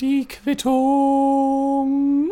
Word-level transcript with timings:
Die 0.00 0.26
Quittung. 0.26 2.30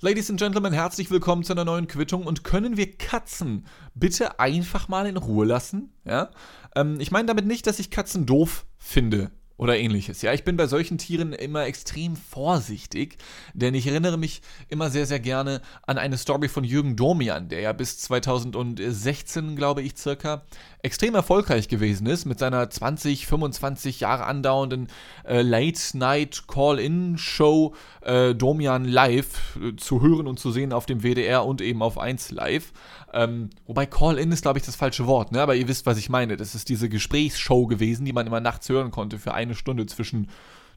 Ladies 0.00 0.28
and 0.28 0.40
Gentlemen, 0.40 0.72
herzlich 0.72 1.12
willkommen 1.12 1.44
zu 1.44 1.52
einer 1.52 1.64
neuen 1.64 1.86
Quittung 1.86 2.26
und 2.26 2.42
können 2.42 2.76
wir 2.76 2.96
Katzen 2.96 3.64
bitte 3.94 4.40
einfach 4.40 4.88
mal 4.88 5.06
in 5.06 5.16
Ruhe 5.16 5.46
lassen? 5.46 5.92
Ja? 6.04 6.32
Ähm, 6.74 6.98
ich 6.98 7.12
meine 7.12 7.26
damit 7.26 7.46
nicht, 7.46 7.68
dass 7.68 7.78
ich 7.78 7.92
Katzen 7.92 8.26
doof 8.26 8.66
finde 8.78 9.30
oder 9.62 9.78
ähnliches. 9.78 10.22
Ja, 10.22 10.32
ich 10.32 10.42
bin 10.42 10.56
bei 10.56 10.66
solchen 10.66 10.98
Tieren 10.98 11.32
immer 11.32 11.66
extrem 11.66 12.16
vorsichtig, 12.16 13.16
denn 13.54 13.74
ich 13.74 13.86
erinnere 13.86 14.18
mich 14.18 14.42
immer 14.68 14.90
sehr, 14.90 15.06
sehr 15.06 15.20
gerne 15.20 15.62
an 15.86 15.98
eine 15.98 16.18
Story 16.18 16.48
von 16.48 16.64
Jürgen 16.64 16.96
Domian, 16.96 17.48
der 17.48 17.60
ja 17.60 17.72
bis 17.72 17.98
2016, 17.98 19.54
glaube 19.54 19.82
ich, 19.82 19.96
circa 19.96 20.42
extrem 20.82 21.14
erfolgreich 21.14 21.68
gewesen 21.68 22.08
ist 22.08 22.24
mit 22.24 22.40
seiner 22.40 22.68
20, 22.68 23.28
25 23.28 24.00
Jahre 24.00 24.24
andauernden 24.24 24.88
äh, 25.24 25.42
Late-Night 25.42 26.48
Call-In-Show 26.48 27.74
äh, 28.00 28.34
Domian 28.34 28.84
Live 28.84 29.56
äh, 29.62 29.76
zu 29.76 30.02
hören 30.02 30.26
und 30.26 30.40
zu 30.40 30.50
sehen 30.50 30.72
auf 30.72 30.86
dem 30.86 31.04
WDR 31.04 31.46
und 31.46 31.60
eben 31.60 31.82
auf 31.82 31.98
1 31.98 32.32
Live. 32.32 32.72
Ähm, 33.12 33.50
wobei 33.66 33.86
Call-In 33.86 34.32
ist, 34.32 34.42
glaube 34.42 34.58
ich, 34.58 34.64
das 34.64 34.76
falsche 34.76 35.06
Wort, 35.06 35.32
ne? 35.32 35.42
aber 35.42 35.54
ihr 35.54 35.68
wisst, 35.68 35.86
was 35.86 35.98
ich 35.98 36.08
meine. 36.08 36.36
Das 36.36 36.54
ist 36.54 36.68
diese 36.68 36.88
Gesprächsshow 36.88 37.66
gewesen, 37.66 38.04
die 38.04 38.12
man 38.12 38.26
immer 38.26 38.40
nachts 38.40 38.68
hören 38.68 38.90
konnte 38.90 39.18
für 39.18 39.34
eine 39.34 39.54
Stunde 39.54 39.86
zwischen 39.86 40.28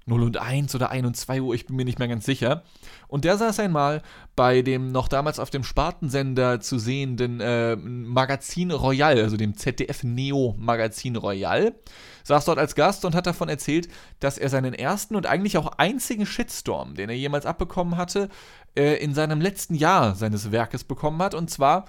0 0.07 0.21
und 0.21 0.37
1 0.37 0.75
oder 0.75 0.91
1 0.91 1.07
und 1.07 1.17
2 1.17 1.41
Uhr, 1.41 1.55
ich 1.55 1.65
bin 1.65 1.75
mir 1.75 1.85
nicht 1.85 1.97
mehr 1.97 2.07
ganz 2.07 2.25
sicher. 2.25 2.63
Und 3.07 3.25
der 3.25 3.37
saß 3.37 3.59
einmal 3.59 4.03
bei 4.35 4.61
dem 4.61 4.91
noch 4.91 5.07
damals 5.07 5.39
auf 5.39 5.49
dem 5.49 5.63
Spartensender 5.63 6.59
zu 6.59 6.77
sehenden 6.77 7.39
äh, 7.41 7.75
Magazin 7.75 8.71
Royal, 8.71 9.17
also 9.19 9.35
dem 9.35 9.57
ZDF 9.57 10.03
Neo 10.03 10.55
Magazin 10.59 11.15
Royal, 11.15 11.73
saß 12.23 12.45
dort 12.45 12.59
als 12.59 12.75
Gast 12.75 13.03
und 13.05 13.15
hat 13.15 13.25
davon 13.25 13.49
erzählt, 13.49 13.87
dass 14.19 14.37
er 14.37 14.49
seinen 14.49 14.73
ersten 14.73 15.15
und 15.15 15.25
eigentlich 15.25 15.57
auch 15.57 15.71
einzigen 15.77 16.25
Shitstorm, 16.25 16.93
den 16.93 17.09
er 17.09 17.15
jemals 17.15 17.47
abbekommen 17.47 17.97
hatte, 17.97 18.29
äh, 18.75 18.97
in 19.03 19.15
seinem 19.15 19.41
letzten 19.41 19.73
Jahr 19.73 20.15
seines 20.15 20.51
Werkes 20.51 20.83
bekommen 20.83 21.21
hat. 21.21 21.33
Und 21.33 21.49
zwar 21.49 21.85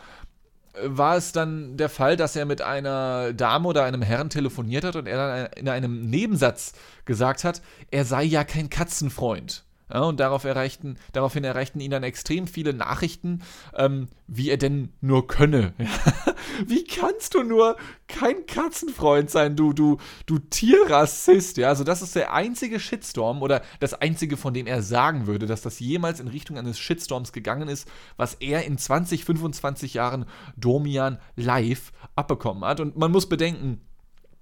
war 0.85 1.17
es 1.17 1.33
dann 1.33 1.77
der 1.77 1.89
Fall, 1.89 2.17
dass 2.17 2.37
er 2.37 2.45
mit 2.45 2.63
einer 2.63 3.33
Dame 3.33 3.69
oder 3.69 3.85
einem 3.85 4.03
Herrn 4.03 4.31
telefoniert 4.31 4.85
hat 4.85 4.97
und 4.97 5.07
er 5.07 5.17
dann 5.17 5.53
in 5.57 5.69
einem 5.69 6.09
Nebensatz 6.09 6.73
gesagt 7.05 7.45
hat, 7.45 7.63
er 7.91 8.05
sei 8.05 8.25
ja 8.25 8.45
kein 8.45 8.71
Katzenfreund. 8.71 9.65
Ja, 9.93 10.01
und 10.01 10.19
darauf 10.19 10.43
erreichten, 10.43 10.97
daraufhin 11.13 11.45
erreichten 11.45 11.79
ihn 11.79 11.93
dann 11.93 12.03
extrem 12.03 12.49
viele 12.49 12.75
Nachrichten, 12.75 13.43
ähm, 13.77 14.09
wie 14.27 14.51
er 14.51 14.57
denn 14.57 14.93
nur 15.01 15.29
könne. 15.29 15.75
wie 16.67 16.85
kannst 16.85 17.35
du 17.35 17.43
nur 17.43 17.77
kein 18.07 18.47
Katzenfreund 18.47 19.31
sein, 19.31 19.57
du, 19.57 19.73
du, 19.73 19.99
du 20.27 20.39
Tierrassist? 20.39 21.57
Ja, 21.57 21.69
also 21.69 21.85
das 21.85 22.03
ist 22.03 22.15
der 22.15 22.33
einzige 22.33 22.81
Shitstorm 22.81 23.43
oder 23.43 23.63
das 23.81 23.95
einzige, 23.95 24.37
von 24.37 24.55
dem 24.55 24.67
er 24.67 24.83
sagen 24.83 25.27
würde, 25.27 25.47
dass 25.47 25.63
das 25.63 25.81
jemals 25.81 26.21
in 26.21 26.29
Richtung 26.29 26.59
eines 26.59 26.79
Shitstorms 26.79 27.33
gegangen 27.33 27.69
ist, 27.69 27.89
was 28.17 28.35
er 28.35 28.65
in 28.65 28.79
20, 28.79 29.25
25 29.25 29.95
Jahren 29.95 30.27
Domian 30.57 31.19
live 31.37 31.93
abbekommen 32.15 32.65
hat. 32.65 32.81
Und 32.81 32.97
man 32.97 33.13
muss 33.13 33.29
bedenken, 33.29 33.81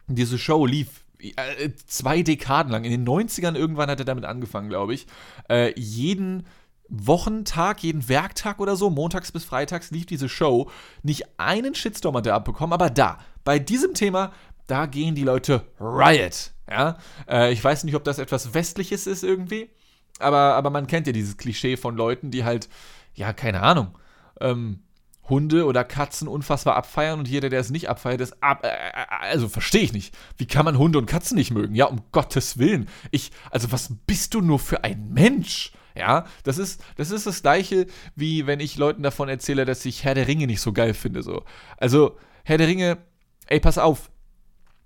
diese 0.07 0.39
Show 0.39 0.67
lief 0.67 1.05
äh, 1.19 1.71
zwei 1.87 2.23
Dekaden 2.23 2.71
lang, 2.71 2.85
in 2.85 2.91
den 2.91 3.07
90ern 3.07 3.55
irgendwann 3.55 3.89
hat 3.89 3.99
er 3.99 4.05
damit 4.05 4.25
angefangen, 4.25 4.69
glaube 4.69 4.95
ich, 4.95 5.07
äh, 5.49 5.73
jeden 5.79 6.45
Wochentag, 6.89 7.83
jeden 7.83 8.09
Werktag 8.09 8.61
oder 8.61 8.77
so, 8.77 8.91
montags 8.91 9.33
bis 9.33 9.45
freitags 9.45 9.91
lief 9.91 10.07
diese 10.07 10.29
Show. 10.29 10.71
Nicht 11.03 11.25
einen 11.39 11.75
Shitstorm 11.75 12.17
hat 12.17 12.27
er 12.27 12.35
abbekommen, 12.35 12.73
aber 12.73 12.91
da, 12.91 13.19
bei 13.43 13.59
diesem 13.59 13.95
Thema, 13.95 14.33
da 14.67 14.87
gehen 14.87 15.15
die 15.15 15.25
Leute 15.25 15.63
riot. 15.81 16.53
Ja? 16.71 16.99
Äh, 17.29 17.53
ich 17.53 17.63
weiß 17.63 17.85
nicht, 17.85 17.95
ob 17.95 18.05
das 18.05 18.19
etwas 18.19 18.55
Westliches 18.55 19.07
ist 19.07 19.25
irgendwie, 19.25 19.71
aber, 20.19 20.55
aber 20.55 20.71
man 20.71 20.87
kennt 20.87 21.07
ja 21.07 21.13
dieses 21.13 21.37
Klischee 21.37 21.77
von 21.77 21.97
Leuten, 21.97 22.31
die 22.31 22.45
halt, 22.45 22.69
ja, 23.15 23.33
keine 23.33 23.63
Ahnung, 23.63 23.99
ähm, 24.41 24.84
Hunde 25.29 25.65
oder 25.67 25.85
Katzen 25.85 26.29
unfassbar 26.29 26.77
abfeiern 26.77 27.19
und 27.19 27.29
jeder, 27.29 27.49
der 27.49 27.61
es 27.61 27.71
nicht 27.71 27.89
abfeiert, 27.89 28.21
ist 28.21 28.43
ab. 28.43 28.65
Äh, 28.65 28.69
äh, 28.69 29.07
also 29.09 29.49
verstehe 29.49 29.83
ich 29.83 29.93
nicht. 29.93 30.15
Wie 30.37 30.47
kann 30.47 30.65
man 30.65 30.79
Hunde 30.79 30.99
und 30.99 31.07
Katzen 31.07 31.37
nicht 31.37 31.51
mögen? 31.51 31.75
Ja, 31.75 31.87
um 31.87 32.03
Gottes 32.13 32.59
Willen. 32.59 32.89
Ich, 33.11 33.31
also 33.51 33.73
was 33.73 33.91
bist 34.07 34.35
du 34.35 34.41
nur 34.41 34.59
für 34.59 34.85
ein 34.85 35.13
Mensch? 35.13 35.73
Ja, 35.97 36.27
das 36.43 36.59
ist, 36.59 36.83
das 36.97 37.11
ist 37.11 37.27
das 37.27 37.43
gleiche, 37.43 37.87
wie 38.17 38.47
wenn 38.47 38.59
ich 38.61 38.77
Leuten 38.77 39.03
davon 39.03 39.29
erzähle, 39.29 39.65
dass 39.65 39.85
ich 39.85 40.05
Herr 40.05 40.15
der 40.15 40.27
Ringe 40.27 40.47
nicht 40.47 40.61
so 40.61 40.73
geil 40.73 40.93
finde. 40.93 41.23
So. 41.23 41.45
Also, 41.77 42.19
Herr 42.43 42.59
der 42.59 42.67
Ringe, 42.67 42.99
ey, 43.47 43.61
pass 43.61 43.79
auf. 43.79 44.11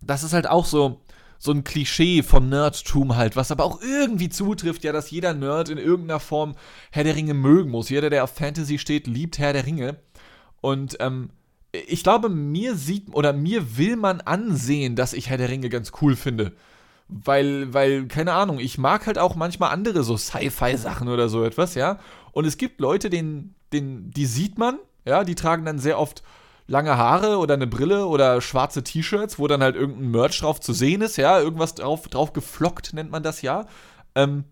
Das 0.02 0.22
ist 0.22 0.34
halt 0.34 0.46
auch 0.46 0.66
so, 0.66 1.00
so 1.38 1.52
ein 1.52 1.64
Klischee 1.64 2.22
von 2.22 2.48
Nerdtum 2.48 3.16
halt, 3.16 3.36
was 3.36 3.50
aber 3.50 3.64
auch 3.64 3.80
irgendwie 3.80 4.28
zutrifft, 4.28 4.84
ja, 4.84 4.92
dass 4.92 5.10
jeder 5.10 5.34
Nerd 5.34 5.70
in 5.70 5.78
irgendeiner 5.78 6.20
Form 6.20 6.56
Herr 6.90 7.04
der 7.04 7.16
Ringe 7.16 7.34
mögen 7.34 7.70
muss. 7.70 7.88
Jeder, 7.88 8.10
der 8.10 8.24
auf 8.24 8.34
Fantasy 8.34 8.78
steht, 8.78 9.06
liebt 9.06 9.38
Herr 9.38 9.52
der 9.52 9.64
Ringe. 9.64 9.96
Und 10.60 10.96
ähm, 11.00 11.30
ich 11.72 12.02
glaube, 12.02 12.28
mir 12.28 12.74
sieht 12.74 13.14
oder 13.14 13.32
mir 13.32 13.76
will 13.76 13.96
man 13.96 14.20
ansehen, 14.20 14.96
dass 14.96 15.12
ich 15.12 15.28
Herr 15.28 15.38
der 15.38 15.50
Ringe 15.50 15.68
ganz 15.68 15.92
cool 16.00 16.16
finde. 16.16 16.52
Weil, 17.08 17.72
weil, 17.72 18.06
keine 18.06 18.32
Ahnung, 18.34 18.58
ich 18.58 18.76
mag 18.76 19.06
halt 19.06 19.18
auch 19.18 19.34
manchmal 19.34 19.70
andere 19.70 20.02
so 20.02 20.16
Sci-Fi-Sachen 20.16 21.08
oder 21.08 21.28
so 21.28 21.42
etwas, 21.42 21.74
ja. 21.74 21.98
Und 22.32 22.44
es 22.44 22.58
gibt 22.58 22.80
Leute, 22.80 23.08
denen, 23.08 23.54
denen, 23.72 24.10
die 24.10 24.26
sieht 24.26 24.58
man, 24.58 24.78
ja, 25.06 25.24
die 25.24 25.34
tragen 25.34 25.64
dann 25.64 25.78
sehr 25.78 25.98
oft 25.98 26.22
lange 26.66 26.98
Haare 26.98 27.38
oder 27.38 27.54
eine 27.54 27.66
Brille 27.66 28.06
oder 28.06 28.42
schwarze 28.42 28.84
T-Shirts, 28.84 29.38
wo 29.38 29.46
dann 29.46 29.62
halt 29.62 29.74
irgendein 29.74 30.10
Merch 30.10 30.38
drauf 30.38 30.60
zu 30.60 30.74
sehen 30.74 31.00
ist, 31.00 31.16
ja, 31.16 31.40
irgendwas 31.40 31.74
drauf, 31.74 32.08
drauf 32.08 32.34
geflockt 32.34 32.92
nennt 32.92 33.10
man 33.10 33.22
das 33.22 33.40
ja. 33.40 33.66
Ähm, 34.14 34.44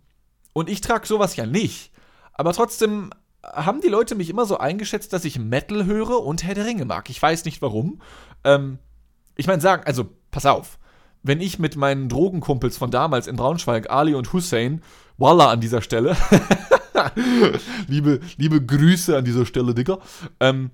und 0.54 0.70
ich 0.70 0.80
trage 0.80 1.06
sowas 1.06 1.36
ja 1.36 1.44
nicht. 1.44 1.92
Aber 2.32 2.54
trotzdem 2.54 3.10
haben 3.52 3.80
die 3.80 3.88
Leute 3.88 4.14
mich 4.14 4.30
immer 4.30 4.46
so 4.46 4.58
eingeschätzt, 4.58 5.12
dass 5.12 5.24
ich 5.24 5.38
Metal 5.38 5.86
höre 5.86 6.22
und 6.22 6.44
Herr 6.44 6.54
der 6.54 6.66
Ringe 6.66 6.84
mag. 6.84 7.10
Ich 7.10 7.20
weiß 7.20 7.44
nicht 7.44 7.62
warum. 7.62 8.00
Ähm, 8.44 8.78
ich 9.36 9.46
meine, 9.46 9.60
sagen, 9.60 9.82
also, 9.86 10.08
pass 10.30 10.46
auf. 10.46 10.78
Wenn 11.22 11.40
ich 11.40 11.58
mit 11.58 11.76
meinen 11.76 12.08
Drogenkumpels 12.08 12.76
von 12.76 12.90
damals 12.90 13.26
in 13.26 13.36
Braunschweig, 13.36 13.90
Ali 13.90 14.14
und 14.14 14.32
Hussein, 14.32 14.82
Walla 15.18 15.50
an 15.50 15.60
dieser 15.60 15.82
Stelle, 15.82 16.16
liebe, 17.88 18.20
liebe 18.36 18.64
Grüße 18.64 19.16
an 19.16 19.24
dieser 19.24 19.46
Stelle, 19.46 19.74
Digga, 19.74 19.98
ähm, 20.40 20.70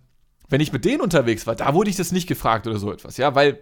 wenn 0.48 0.60
ich 0.60 0.72
mit 0.72 0.84
denen 0.84 1.00
unterwegs 1.00 1.46
war, 1.46 1.54
da 1.54 1.72
wurde 1.74 1.90
ich 1.90 1.96
das 1.96 2.12
nicht 2.12 2.26
gefragt 2.26 2.66
oder 2.66 2.78
so 2.78 2.92
etwas, 2.92 3.16
ja, 3.16 3.34
weil, 3.34 3.60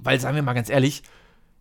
weil, 0.00 0.18
sagen 0.18 0.36
wir 0.36 0.42
mal 0.42 0.54
ganz 0.54 0.70
ehrlich, 0.70 1.02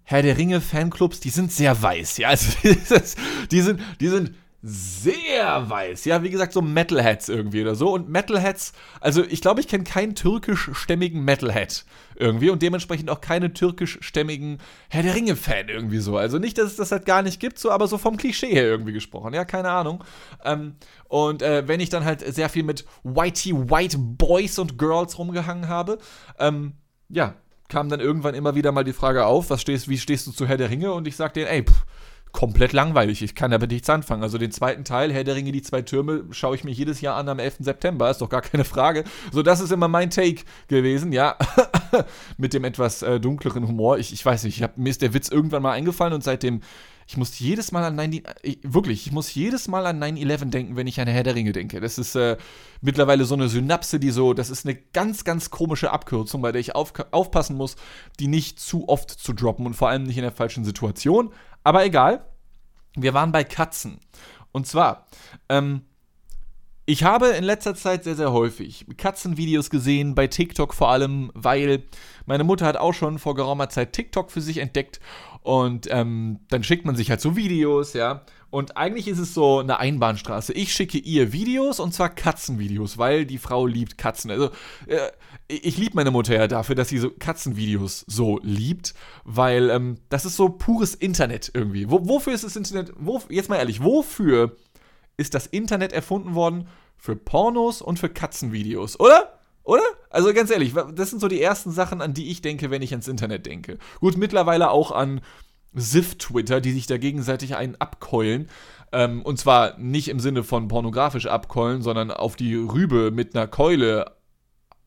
Herr 0.04 0.22
der 0.22 0.38
Ringe 0.38 0.62
Fanclubs, 0.62 1.20
die 1.20 1.32
sind 1.32 1.52
sehr 1.52 1.82
weiß, 1.82 2.18
ja, 2.18 2.30
also 2.30 2.58
die 3.52 3.62
sind, 3.62 3.80
die 4.00 4.08
sind 4.08 4.36
sehr 4.68 5.70
weiß. 5.70 6.06
Ja, 6.06 6.24
wie 6.24 6.32
gesagt, 6.32 6.52
so 6.52 6.60
Metalheads 6.60 7.30
irgendwie 7.30 7.62
oder 7.62 7.76
so. 7.76 7.94
Und 7.94 8.10
Metalheads, 8.10 8.74
also 9.00 9.24
ich 9.24 9.40
glaube, 9.42 9.60
ich 9.60 9.68
kenne 9.68 9.84
keinen 9.84 10.16
türkischstämmigen 10.16 11.24
Metalhead 11.24 11.86
irgendwie 12.16 12.50
und 12.50 12.64
dementsprechend 12.64 13.12
auch 13.12 13.22
keinen 13.22 13.54
türkischstämmigen 13.54 14.58
Herr 14.90 15.04
der 15.04 15.14
Ringe-Fan 15.14 15.70
irgendwie 15.70 16.00
so. 16.00 16.18
Also 16.18 16.40
nicht, 16.40 16.58
dass 16.58 16.72
es 16.72 16.78
das 16.78 16.92
halt 16.92 17.06
gar 17.06 17.22
nicht 17.22 17.40
gibt, 17.40 17.60
so, 17.60 17.70
aber 17.70 17.88
so 17.88 18.00
vom 18.00 18.18
Klischee 18.18 18.54
her 18.54 18.64
irgendwie 18.64 18.94
gesprochen. 18.94 19.36
Ja, 19.36 19.46
keine 19.46 19.70
Ahnung. 19.70 20.04
Ähm, 20.44 20.78
und 21.10 21.44
äh, 21.44 21.68
wenn 21.68 21.80
ich 21.80 21.90
dann 21.90 22.04
halt 22.04 22.22
sehr 22.22 22.50
viel 22.50 22.64
mit 22.64 22.86
Whitey 23.04 23.70
White 23.70 24.00
Boys 24.00 24.58
und 24.58 24.80
Girls 24.80 25.20
rumgehangen 25.20 25.68
habe, 25.68 26.00
ähm, 26.40 26.74
ja, 27.10 27.36
kam 27.70 27.90
dann 27.90 28.00
irgendwann 28.00 28.34
immer 28.34 28.56
wieder 28.56 28.72
mal 28.72 28.84
die 28.84 28.94
Frage 28.94 29.28
auf, 29.28 29.52
was 29.52 29.62
stehst, 29.62 29.90
wie 29.90 30.00
stehst 30.00 30.26
du 30.26 30.32
zu 30.32 30.48
Herr 30.48 30.58
der 30.58 30.72
Ringe? 30.72 30.92
Und 30.92 31.08
ich 31.08 31.16
sag 31.16 31.36
denen, 31.36 31.48
ey, 31.48 31.64
pff, 31.64 31.86
komplett 32.36 32.74
langweilig. 32.74 33.22
Ich 33.22 33.34
kann 33.34 33.52
damit 33.52 33.72
nichts 33.72 33.90
anfangen. 33.90 34.22
Also 34.22 34.38
den 34.38 34.52
zweiten 34.52 34.84
Teil, 34.84 35.14
Herr 35.14 35.24
der 35.24 35.36
Ringe, 35.36 35.54
die 35.54 35.62
zwei 35.62 35.82
Türme, 35.82 36.26
schaue 36.32 36.54
ich 36.56 36.66
mir 36.66 36.72
jedes 36.72 37.00
Jahr 37.00 37.16
an 37.16 37.30
am 37.30 37.40
11. 37.40 37.60
September, 37.60 38.12
ist 38.12 38.20
doch 38.20 38.28
gar 38.28 38.42
keine 38.42 38.66
Frage. 38.66 39.06
So, 39.32 39.42
das 39.42 39.62
ist 39.62 39.72
immer 39.72 39.88
mein 39.88 40.10
Take 40.10 40.42
gewesen, 40.68 41.14
ja. 41.14 41.38
Mit 42.38 42.54
dem 42.54 42.66
etwas 42.66 43.04
äh, 43.04 43.22
dunkleren 43.22 43.66
Humor. 43.66 44.00
Ich, 44.00 44.12
ich 44.12 44.26
weiß 44.26 44.44
nicht, 44.44 44.58
ich 44.58 44.64
hab, 44.64 44.78
mir 44.78 44.90
ist 44.90 45.02
der 45.02 45.14
Witz 45.14 45.30
irgendwann 45.30 45.64
mal 45.64 45.72
eingefallen 45.72 46.14
und 46.14 46.26
seitdem, 46.26 46.60
ich 47.08 47.16
muss 47.16 47.40
jedes 47.40 47.72
Mal 47.72 47.86
an 47.86 47.96
9, 47.96 48.22
ich, 48.42 48.60
wirklich, 48.64 49.08
ich 49.08 49.14
muss 49.14 49.34
jedes 49.34 49.70
Mal 49.70 49.86
an 49.86 50.04
9-11 50.04 50.50
denken, 50.50 50.76
wenn 50.76 50.88
ich 50.88 51.00
an 51.00 51.08
Herr 51.08 51.24
der 51.24 51.36
Ringe 51.36 51.54
denke. 51.54 51.80
Das 51.80 51.98
ist 51.98 52.16
äh, 52.16 52.36
mittlerweile 52.82 53.24
so 53.24 53.36
eine 53.36 53.48
Synapse, 53.48 53.98
die 53.98 54.12
so, 54.12 54.34
das 54.34 54.50
ist 54.50 54.66
eine 54.66 54.76
ganz, 54.76 55.24
ganz 55.24 55.52
komische 55.52 55.92
Abkürzung, 55.92 56.42
bei 56.42 56.52
der 56.52 56.60
ich 56.60 56.76
auf, 56.76 56.92
aufpassen 57.12 57.56
muss, 57.56 57.78
die 58.20 58.28
nicht 58.28 58.60
zu 58.60 58.90
oft 58.90 59.10
zu 59.10 59.32
droppen 59.32 59.66
und 59.66 59.76
vor 59.76 59.88
allem 59.88 60.04
nicht 60.04 60.18
in 60.18 60.24
der 60.24 60.34
falschen 60.34 60.66
Situation. 60.66 61.32
Aber 61.66 61.84
egal. 61.84 62.24
Wir 62.96 63.14
waren 63.14 63.34
bei 63.34 63.44
Katzen. 63.44 64.00
Und 64.54 64.68
zwar, 64.68 65.08
ähm, 65.50 65.82
ich 66.86 67.04
habe 67.04 67.30
in 67.30 67.44
letzter 67.44 67.76
Zeit 67.76 68.06
sehr, 68.06 68.16
sehr 68.16 68.32
häufig 68.32 68.86
Katzenvideos 68.96 69.70
gesehen, 69.70 70.16
bei 70.16 70.28
TikTok 70.28 70.74
vor 70.74 70.92
allem, 70.92 71.32
weil 71.34 71.84
meine 72.26 72.46
Mutter 72.46 72.66
hat 72.66 72.78
auch 72.78 72.94
schon 72.94 73.20
vor 73.20 73.36
geraumer 73.36 73.68
Zeit 73.68 73.92
TikTok 73.92 74.32
für 74.32 74.40
sich 74.40 74.60
entdeckt 74.60 75.02
und 75.42 75.88
ähm, 75.90 76.40
dann 76.50 76.64
schickt 76.64 76.86
man 76.86 76.96
sich 76.96 77.10
halt 77.10 77.20
so 77.20 77.36
Videos, 77.36 77.94
ja. 77.94 78.22
Und 78.56 78.78
eigentlich 78.78 79.10
ist 79.10 79.20
es 79.20 79.34
so 79.34 79.60
eine 79.60 79.80
Einbahnstraße. 79.80 80.54
Ich 80.54 80.72
schicke 80.72 80.98
ihr 80.98 81.34
Videos 81.34 81.82
und 81.82 81.94
zwar 81.94 82.08
Katzenvideos, 82.08 82.98
weil 82.98 83.26
die 83.26 83.38
Frau 83.38 83.68
liebt 83.68 83.98
Katzen. 83.98 84.32
Also 84.32 84.50
äh, 84.88 85.12
ich 85.50 85.78
liebe 85.78 85.96
meine 85.96 86.10
Mutter 86.10 86.34
ja 86.34 86.48
dafür, 86.48 86.74
dass 86.74 86.88
sie 86.88 87.00
so 87.00 87.10
Katzenvideos 87.10 88.06
so 88.08 88.40
liebt, 88.44 88.94
weil 89.26 89.70
ähm, 89.70 89.98
das 90.08 90.24
ist 90.24 90.38
so 90.38 90.48
pures 90.48 90.96
Internet 90.96 91.52
irgendwie. 91.54 91.92
Wo, 91.92 92.08
wofür 92.08 92.32
ist 92.32 92.46
das 92.46 92.56
Internet? 92.56 92.94
Wo, 92.98 93.22
jetzt 93.28 93.50
mal 93.50 93.58
ehrlich, 93.58 93.84
wofür 93.84 94.56
ist 95.18 95.34
das 95.34 95.48
Internet 95.48 95.92
erfunden 95.92 96.34
worden 96.34 96.70
für 96.96 97.18
Pornos 97.18 97.82
und 97.82 98.00
für 98.00 98.08
Katzenvideos, 98.08 98.98
oder? 99.02 99.38
Oder? 99.66 99.84
Also 100.12 100.32
ganz 100.32 100.52
ehrlich, 100.52 100.74
das 100.94 101.10
sind 101.10 101.20
so 101.20 101.28
die 101.28 101.42
ersten 101.42 101.72
Sachen, 101.72 102.00
an 102.00 102.14
die 102.14 102.30
ich 102.30 102.42
denke, 102.42 102.70
wenn 102.70 102.84
ich 102.84 102.92
ans 102.92 103.08
Internet 103.08 103.48
denke. 103.48 103.80
Gut, 104.00 104.16
mittlerweile 104.16 104.70
auch 104.70 104.92
an 104.92 105.22
SIF-Twitter, 105.76 106.62
die 106.62 106.72
sich 106.72 106.88
da 106.88 106.98
gegenseitig 106.98 107.56
einen 107.56 107.76
abkeulen. 107.76 108.50
Ähm, 108.92 109.22
und 109.22 109.38
zwar 109.40 109.78
nicht 109.78 110.08
im 110.08 110.20
Sinne 110.20 110.44
von 110.44 110.68
pornografisch 110.68 111.28
abkeulen, 111.28 111.82
sondern 111.82 112.12
auf 112.12 112.36
die 112.36 112.56
Rübe 112.56 113.12
mit 113.12 113.36
einer 113.36 113.48
Keule 113.48 114.12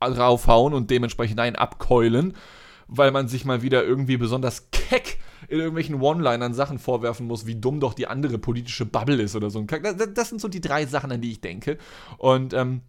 raufhauen 0.02 0.75
und 0.75 0.90
dementsprechend 0.90 1.40
einen 1.40 1.56
abkeulen, 1.56 2.35
weil 2.87 3.11
man 3.11 3.29
sich 3.29 3.44
mal 3.44 3.62
wieder 3.62 3.85
irgendwie 3.85 4.17
besonders 4.17 4.70
keck 4.70 5.19
in 5.49 5.58
irgendwelchen 5.58 6.00
One-Linern 6.00 6.55
Sachen 6.55 6.79
vorwerfen 6.79 7.26
muss, 7.26 7.46
wie 7.46 7.56
dumm 7.56 7.81
doch 7.81 7.94
die 7.94 8.06
andere 8.06 8.38
politische 8.38 8.87
Bubble 8.87 9.23
ist 9.23 9.37
oder 9.37 9.50
so. 9.50 9.62
Das 9.62 10.29
sind 10.29 10.40
so 10.40 10.49
die 10.49 10.61
drei 10.61 10.87
Sachen, 10.87 11.12
an 11.12 11.20
die 11.20 11.32
ich 11.32 11.40
denke. 11.40 11.79
Und 12.17 12.55
ähm, 12.55 12.82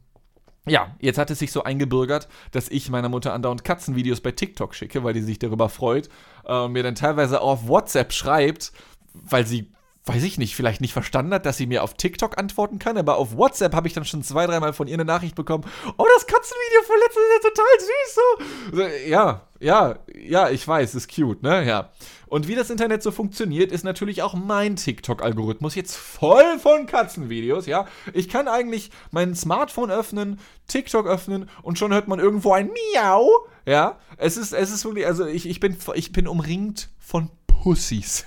ja, 0.65 0.95
jetzt 0.99 1.17
hat 1.17 1.31
es 1.31 1.39
sich 1.39 1.51
so 1.51 1.63
eingebürgert, 1.63 2.27
dass 2.51 2.69
ich 2.69 2.89
meiner 2.89 3.09
Mutter 3.09 3.33
andauernd 3.33 3.63
Katzenvideos 3.63 4.21
bei 4.21 4.31
TikTok 4.31 4.75
schicke, 4.75 5.03
weil 5.03 5.13
die 5.13 5.21
sich 5.21 5.39
darüber 5.39 5.69
freut 5.69 6.09
äh, 6.49 6.67
mir 6.67 6.83
dann 6.83 6.95
teilweise 6.95 7.41
auch 7.41 7.51
auf 7.51 7.67
WhatsApp 7.67 8.11
schreibt, 8.11 8.71
weil 9.13 9.45
sie 9.45 9.71
weiß 10.09 10.23
ich 10.23 10.37
nicht, 10.39 10.55
vielleicht 10.55 10.81
nicht 10.81 10.93
verstanden 10.93 11.33
hat, 11.33 11.45
dass 11.45 11.57
sie 11.57 11.67
mir 11.67 11.83
auf 11.83 11.93
TikTok 11.93 12.37
antworten 12.37 12.79
kann, 12.79 12.97
aber 12.97 13.17
auf 13.17 13.37
WhatsApp 13.37 13.75
habe 13.75 13.87
ich 13.87 13.93
dann 13.93 14.05
schon 14.05 14.23
zwei, 14.23 14.47
dreimal 14.47 14.73
von 14.73 14.87
ihr 14.87 14.95
eine 14.95 15.05
Nachricht 15.05 15.35
bekommen. 15.35 15.63
Oh, 15.97 16.05
das 16.15 16.25
Katzenvideo 16.25 16.81
von 16.87 16.95
ist 17.05 17.43
ja 17.43 17.49
total 17.49 17.79
süß 17.79 18.99
so. 19.05 19.09
Ja, 19.09 19.41
ja, 19.59 19.99
ja, 20.15 20.49
ich 20.49 20.67
weiß, 20.67 20.95
ist 20.95 21.13
cute, 21.13 21.43
ne? 21.43 21.63
Ja. 21.65 21.89
Und 22.29 22.47
wie 22.47 22.53
das 22.53 22.69
Internet 22.69 23.01
so 23.01 23.09
funktioniert, 23.09 23.71
ist 23.71 23.83
natürlich 23.83 24.21
auch 24.21 24.35
mein 24.35 24.75
TikTok-Algorithmus 24.75 25.73
jetzt 25.73 25.95
voll 25.95 26.59
von 26.59 26.85
Katzenvideos, 26.85 27.65
ja. 27.65 27.87
Ich 28.13 28.29
kann 28.29 28.47
eigentlich 28.47 28.91
mein 29.09 29.35
Smartphone 29.35 29.89
öffnen, 29.89 30.39
TikTok 30.67 31.07
öffnen 31.07 31.49
und 31.63 31.79
schon 31.79 31.91
hört 31.91 32.07
man 32.07 32.19
irgendwo 32.19 32.53
ein 32.53 32.69
Miau, 32.93 33.29
ja. 33.65 33.97
Es 34.17 34.37
ist, 34.37 34.53
es 34.53 34.71
ist 34.71 34.85
wirklich, 34.85 35.07
also 35.07 35.25
ich, 35.25 35.49
ich, 35.49 35.59
bin, 35.59 35.75
ich 35.95 36.11
bin 36.11 36.27
umringt 36.27 36.89
von 36.99 37.31
Pussys. 37.47 38.25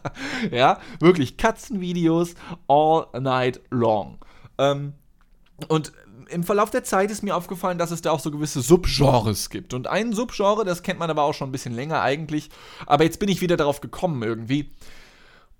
ja, 0.52 0.78
wirklich 1.00 1.36
Katzenvideos 1.36 2.34
all 2.68 3.06
night 3.20 3.60
long. 3.70 4.18
Ähm, 4.58 4.92
und 5.66 5.92
im 6.30 6.44
Verlauf 6.44 6.70
der 6.70 6.84
Zeit 6.84 7.10
ist 7.10 7.22
mir 7.22 7.36
aufgefallen, 7.36 7.78
dass 7.78 7.90
es 7.90 8.02
da 8.02 8.10
auch 8.10 8.20
so 8.20 8.30
gewisse 8.30 8.60
Subgenres 8.60 9.50
gibt. 9.50 9.74
Und 9.74 9.86
ein 9.86 10.12
Subgenre, 10.12 10.64
das 10.64 10.82
kennt 10.82 10.98
man 10.98 11.10
aber 11.10 11.22
auch 11.22 11.34
schon 11.34 11.48
ein 11.48 11.52
bisschen 11.52 11.74
länger 11.74 12.02
eigentlich. 12.02 12.50
Aber 12.86 13.04
jetzt 13.04 13.18
bin 13.18 13.28
ich 13.28 13.40
wieder 13.40 13.56
darauf 13.56 13.80
gekommen 13.80 14.22
irgendwie. 14.22 14.70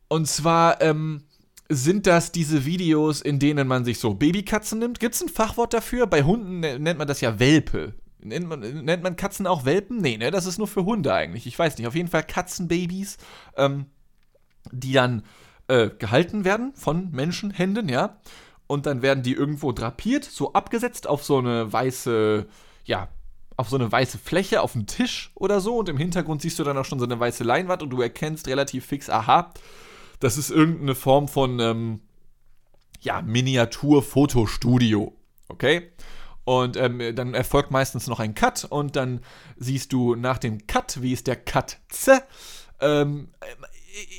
Und 0.08 0.26
zwar 0.26 0.81
ähm, 0.81 1.25
sind 1.69 2.06
das 2.06 2.32
diese 2.32 2.64
Videos, 2.64 3.20
in 3.20 3.38
denen 3.38 3.69
man 3.69 3.84
sich 3.84 3.99
so 3.99 4.14
Babykatzen 4.14 4.78
nimmt. 4.78 5.00
Gibt 5.00 5.14
es 5.14 5.22
ein 5.22 5.28
Fachwort 5.28 5.72
dafür? 5.72 6.06
Bei 6.06 6.22
Hunden 6.22 6.61
nennt 6.61 6.99
man 6.99 7.08
das 7.08 7.20
ja 7.20 7.38
Welpe. 7.38 7.94
Nennt 8.22 8.49
man, 8.49 8.61
nennt 8.61 9.02
man 9.02 9.17
Katzen 9.17 9.46
auch 9.46 9.64
Welpen? 9.64 9.99
Nee, 9.99 10.17
ne? 10.17 10.31
Das 10.31 10.46
ist 10.46 10.58
nur 10.58 10.69
für 10.69 10.84
Hunde 10.84 11.14
eigentlich. 11.14 11.46
Ich 11.46 11.58
weiß 11.58 11.78
nicht. 11.78 11.87
Auf 11.87 11.94
jeden 11.94 12.08
Fall 12.08 12.22
Katzenbabys, 12.22 13.17
ähm, 13.56 13.87
die 14.72 14.93
dann 14.93 15.22
äh, 15.69 15.88
gehalten 15.88 16.44
werden 16.44 16.72
von 16.75 17.11
Menschenhänden, 17.12 17.88
ja. 17.88 18.19
Und 18.70 18.87
dann 18.87 19.02
werden 19.02 19.25
die 19.25 19.32
irgendwo 19.32 19.72
drapiert, 19.72 20.22
so 20.22 20.52
abgesetzt 20.52 21.08
auf 21.08 21.25
so 21.25 21.38
eine 21.38 21.72
weiße, 21.72 22.46
ja, 22.84 23.08
auf 23.56 23.69
so 23.69 23.75
eine 23.75 23.90
weiße 23.90 24.17
Fläche, 24.17 24.61
auf 24.61 24.76
einen 24.76 24.87
Tisch 24.87 25.32
oder 25.34 25.61
so. 25.61 25.76
Und 25.76 25.88
im 25.88 25.96
Hintergrund 25.96 26.40
siehst 26.40 26.56
du 26.56 26.62
dann 26.62 26.78
auch 26.78 26.84
schon 26.84 27.00
so 27.00 27.05
eine 27.05 27.19
weiße 27.19 27.43
Leinwand 27.43 27.82
und 27.82 27.90
du 27.90 28.00
erkennst 28.00 28.46
relativ 28.46 28.87
fix, 28.87 29.11
aha, 29.11 29.52
das 30.20 30.38
ist 30.38 30.52
irgendeine 30.52 30.94
Form 30.94 31.26
von, 31.26 31.58
ähm, 31.58 32.00
ja, 33.00 33.22
Miniatur-Fotostudio. 33.22 35.17
Okay? 35.49 35.90
Und 36.44 36.76
ähm, 36.76 37.17
dann 37.17 37.34
erfolgt 37.34 37.72
meistens 37.72 38.06
noch 38.06 38.20
ein 38.20 38.37
Cut 38.37 38.69
und 38.70 38.94
dann 38.94 39.20
siehst 39.56 39.93
du 39.93 40.14
nach 40.14 40.38
dem 40.38 40.69
Cut, 40.69 41.02
wie 41.02 41.12
ist 41.12 41.26
der 41.26 41.34
Cut 41.34 41.78
ähm, 42.81 43.31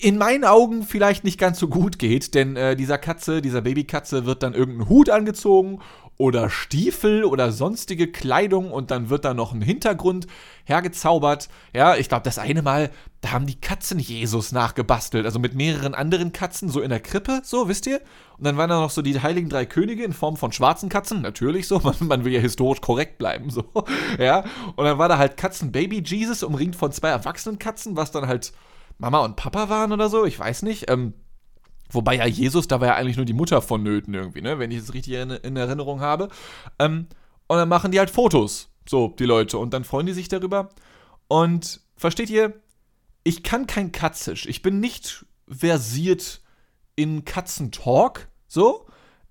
in 0.02 0.18
meinen 0.18 0.44
Augen 0.44 0.84
vielleicht 0.84 1.24
nicht 1.24 1.40
ganz 1.40 1.60
so 1.60 1.68
gut 1.68 1.98
geht, 1.98 2.36
denn 2.36 2.56
äh, 2.56 2.76
dieser 2.76 2.98
Katze, 2.98 3.42
dieser 3.42 3.62
Babykatze 3.62 4.26
wird 4.26 4.44
dann 4.44 4.54
irgendein 4.54 4.90
Hut 4.90 5.10
angezogen 5.10 5.80
oder 6.18 6.50
Stiefel 6.50 7.24
oder 7.24 7.52
sonstige 7.52 8.12
Kleidung 8.12 8.72
und 8.72 8.92
dann 8.92 9.10
wird 9.10 9.26
da 9.26 9.34
noch 9.34 9.54
ein 9.54 9.62
Hintergrund 9.62 10.28
hergezaubert. 10.66 11.50
Ja, 11.74 11.96
ich 11.96 12.10
glaube, 12.10 12.24
das 12.24 12.38
eine 12.38 12.62
Mal, 12.62 12.92
da 13.22 13.32
haben 13.32 13.48
die 13.48 13.60
Katzen 13.60 13.98
Jesus 13.98 14.52
nachgebastelt, 14.52 15.26
also 15.26 15.40
mit 15.40 15.56
mehreren 15.56 15.96
anderen 15.96 16.32
Katzen 16.32 16.70
so 16.70 16.82
in 16.82 16.90
der 16.90 17.00
Krippe, 17.00 17.42
so, 17.44 17.68
wisst 17.68 17.88
ihr? 17.88 18.02
Und 18.38 18.46
dann 18.46 18.58
waren 18.58 18.70
da 18.70 18.82
noch 18.82 18.92
so 18.92 19.02
die 19.02 19.20
heiligen 19.20 19.50
drei 19.50 19.66
Könige 19.66 20.04
in 20.04 20.14
Form 20.14 20.38
von 20.38 20.52
schwarzen 20.52 20.90
Katzen, 20.90 21.22
natürlich 21.22 21.68
so, 21.68 21.80
man, 21.84 21.96
man 22.02 22.24
will 22.24 22.34
ja 22.34 22.40
historisch 22.42 22.82
korrekt 22.82 23.18
bleiben, 23.18 23.50
so, 23.50 23.64
ja. 24.20 24.44
Und 24.76 24.86
dann 24.86 24.98
war 24.98 25.10
da 25.10 25.18
halt 25.18 25.38
Katzen-Baby 25.38 26.04
Jesus 26.06 26.44
umringt 26.44 26.76
von 26.76 26.92
zwei 26.92 27.10
erwachsenen 27.10 27.58
Katzen, 27.58 27.96
was 27.96 28.12
dann 28.12 28.28
halt 28.28 28.54
Mama 29.02 29.20
und 29.20 29.36
Papa 29.36 29.68
waren 29.68 29.92
oder 29.92 30.10
so, 30.10 30.26
ich 30.26 30.38
weiß 30.38 30.62
nicht. 30.62 30.90
Ähm, 30.90 31.16
wobei 31.90 32.16
ja 32.16 32.28
Jesus, 32.28 32.68
da 32.68 32.80
war 32.80 32.88
ja 32.88 32.96
eigentlich 32.96 33.18
nur 33.18 33.26
die 33.26 33.34
Mutter 33.34 33.62
vonnöten 33.62 34.14
irgendwie, 34.14 34.42
ne? 34.42 34.60
Wenn 34.60 34.70
ich 34.70 34.78
es 34.78 34.94
richtig 34.94 35.16
in, 35.16 35.32
in 35.32 35.58
Erinnerung 35.58 36.02
habe. 36.02 36.30
Ähm, 36.78 37.08
und 37.48 37.58
dann 37.58 37.68
machen 37.68 37.92
die 37.92 37.98
halt 37.98 38.12
Fotos, 38.12 38.70
so, 38.88 39.10
die 39.18 39.26
Leute. 39.26 39.58
Und 39.58 39.74
dann 39.74 39.84
freuen 39.84 40.06
die 40.06 40.14
sich 40.14 40.28
darüber. 40.28 40.70
Und 41.28 41.82
versteht 41.98 42.30
ihr, 42.30 42.54
ich 43.24 43.42
kann 43.42 43.66
kein 43.66 43.92
Katzisch. 43.92 44.46
Ich 44.46 44.62
bin 44.62 44.80
nicht 44.80 45.26
versiert 45.50 46.42
in 46.96 47.26
Katzentalk, 47.26 48.30
so. 48.48 48.86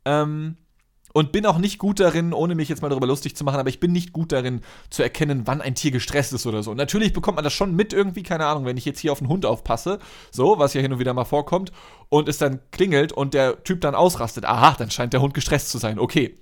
Ähm, 0.04 0.56
und 1.12 1.32
bin 1.32 1.46
auch 1.46 1.58
nicht 1.58 1.78
gut 1.78 2.00
darin, 2.00 2.32
ohne 2.32 2.54
mich 2.54 2.68
jetzt 2.68 2.82
mal 2.82 2.88
darüber 2.88 3.06
lustig 3.06 3.36
zu 3.36 3.44
machen, 3.44 3.58
aber 3.58 3.68
ich 3.68 3.80
bin 3.80 3.92
nicht 3.92 4.12
gut 4.12 4.32
darin 4.32 4.60
zu 4.90 5.02
erkennen, 5.02 5.42
wann 5.46 5.60
ein 5.60 5.74
Tier 5.74 5.90
gestresst 5.90 6.32
ist 6.32 6.46
oder 6.46 6.62
so. 6.62 6.74
natürlich 6.74 7.12
bekommt 7.12 7.36
man 7.36 7.44
das 7.44 7.52
schon 7.52 7.74
mit 7.74 7.92
irgendwie, 7.92 8.22
keine 8.22 8.46
Ahnung, 8.46 8.64
wenn 8.64 8.76
ich 8.76 8.84
jetzt 8.84 9.00
hier 9.00 9.12
auf 9.12 9.20
einen 9.20 9.28
Hund 9.28 9.44
aufpasse, 9.44 9.98
so, 10.30 10.58
was 10.58 10.74
ja 10.74 10.80
hin 10.80 10.92
und 10.92 10.98
wieder 10.98 11.14
mal 11.14 11.24
vorkommt, 11.24 11.72
und 12.08 12.28
es 12.28 12.38
dann 12.38 12.60
klingelt 12.70 13.12
und 13.12 13.34
der 13.34 13.62
Typ 13.64 13.80
dann 13.80 13.94
ausrastet. 13.94 14.44
Aha, 14.44 14.74
dann 14.78 14.90
scheint 14.90 15.12
der 15.12 15.20
Hund 15.20 15.34
gestresst 15.34 15.70
zu 15.70 15.78
sein, 15.78 15.98
okay. 15.98 16.36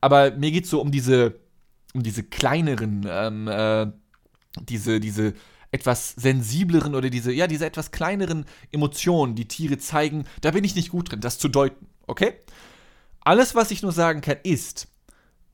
Aber 0.00 0.30
mir 0.32 0.50
geht 0.50 0.64
es 0.64 0.70
so 0.70 0.80
um 0.80 0.90
diese, 0.90 1.34
um 1.94 2.02
diese 2.02 2.22
kleineren, 2.22 3.06
ähm, 3.08 3.48
äh, 3.48 3.86
diese, 4.68 5.00
diese 5.00 5.34
etwas 5.72 6.14
sensibleren 6.14 6.94
oder 6.94 7.10
diese, 7.10 7.32
ja, 7.32 7.46
diese 7.46 7.66
etwas 7.66 7.92
kleineren 7.92 8.44
Emotionen, 8.72 9.34
die 9.34 9.46
Tiere 9.46 9.78
zeigen, 9.78 10.24
da 10.40 10.50
bin 10.50 10.64
ich 10.64 10.74
nicht 10.74 10.90
gut 10.90 11.10
drin, 11.10 11.20
das 11.20 11.38
zu 11.38 11.48
deuten, 11.48 11.86
okay? 12.06 12.34
Alles, 13.30 13.54
was 13.54 13.70
ich 13.70 13.80
nur 13.80 13.92
sagen 13.92 14.22
kann, 14.22 14.38
ist, 14.42 14.88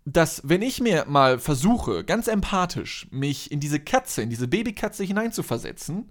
dass 0.06 0.40
wenn 0.48 0.62
ich 0.62 0.80
mir 0.80 1.04
mal 1.06 1.38
versuche, 1.38 2.04
ganz 2.04 2.26
empathisch, 2.26 3.06
mich 3.10 3.52
in 3.52 3.60
diese 3.60 3.80
Katze, 3.80 4.22
in 4.22 4.30
diese 4.30 4.48
Babykatze 4.48 5.04
hineinzuversetzen, 5.04 6.10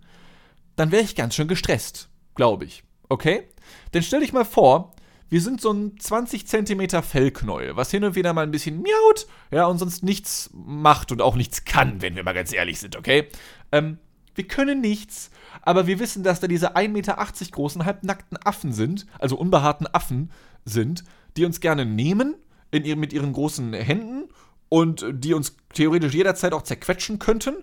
dann 0.76 0.92
wäre 0.92 1.02
ich 1.02 1.16
ganz 1.16 1.34
schön 1.34 1.48
gestresst, 1.48 2.10
glaube 2.36 2.66
ich. 2.66 2.84
Okay? 3.10 3.50
Denn 3.96 4.04
stell 4.04 4.20
dich 4.20 4.32
mal 4.32 4.46
vor, 4.46 4.94
wir 5.30 5.42
sind 5.42 5.60
so 5.60 5.72
ein 5.72 6.00
20 6.00 6.46
cm 6.46 7.02
Fellknäuel, 7.02 7.76
was 7.76 7.90
hin 7.90 8.04
und 8.04 8.14
wieder 8.14 8.34
mal 8.34 8.44
ein 8.44 8.52
bisschen 8.52 8.84
miaut, 8.84 9.26
ja, 9.50 9.66
und 9.66 9.80
sonst 9.80 10.04
nichts 10.04 10.52
macht 10.54 11.12
und 11.12 11.20
auch 11.20 11.36
nichts 11.36 11.66
kann, 11.66 12.00
wenn 12.00 12.16
wir 12.16 12.24
mal 12.24 12.36
ganz 12.36 12.54
ehrlich 12.54 12.80
sind, 12.80 12.96
okay? 12.96 13.28
Ähm, 13.72 13.98
wir 14.36 14.48
können 14.48 14.82
nichts, 14.82 15.32
aber 15.64 15.88
wir 15.88 15.98
wissen, 15.98 16.22
dass 16.22 16.42
da 16.42 16.48
diese 16.48 16.76
1,80 16.76 16.90
Meter 16.90 17.28
großen 17.50 17.86
halbnackten 17.86 18.38
Affen 18.46 18.72
sind, 18.72 19.08
also 19.18 19.36
unbehaarten 19.36 19.88
Affen 19.92 20.30
sind, 20.64 21.04
die 21.38 21.46
uns 21.46 21.60
gerne 21.60 21.86
nehmen 21.86 22.36
in, 22.72 23.00
mit 23.00 23.14
ihren 23.14 23.34
großen 23.34 23.74
Händen 23.74 24.30
und 24.70 25.06
die 25.12 25.34
uns 25.34 25.56
theoretisch 25.74 26.14
jederzeit 26.14 26.54
auch 26.54 26.64
zerquetschen 26.64 27.20
könnten. 27.20 27.56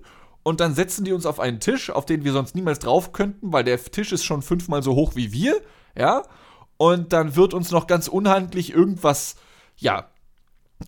Und 0.43 0.61
dann 0.61 0.75
setzen 0.75 1.05
die 1.05 1.13
uns 1.13 1.27
auf 1.27 1.39
einen 1.39 1.61
Tisch, 1.61 1.91
auf 1.91 2.05
den 2.05 2.25
wir 2.25 2.33
sonst 2.33 2.55
niemals 2.55 2.81
drauf 2.81 3.13
könnten, 3.13 3.53
weil 3.53 3.65
der 3.65 3.83
Tisch 3.83 4.13
ist 4.13 4.25
schon 4.25 4.43
fünfmal 4.43 4.83
so 4.83 4.95
hoch 4.95 5.15
wie 5.15 5.33
wir, 5.33 5.61
ja. 5.97 6.23
Und 6.77 7.13
dann 7.13 7.37
wird 7.37 7.55
uns 7.55 7.71
noch 7.71 7.87
ganz 7.87 8.09
unhandlich 8.09 8.73
irgendwas, 8.73 9.37
ja, 9.77 10.09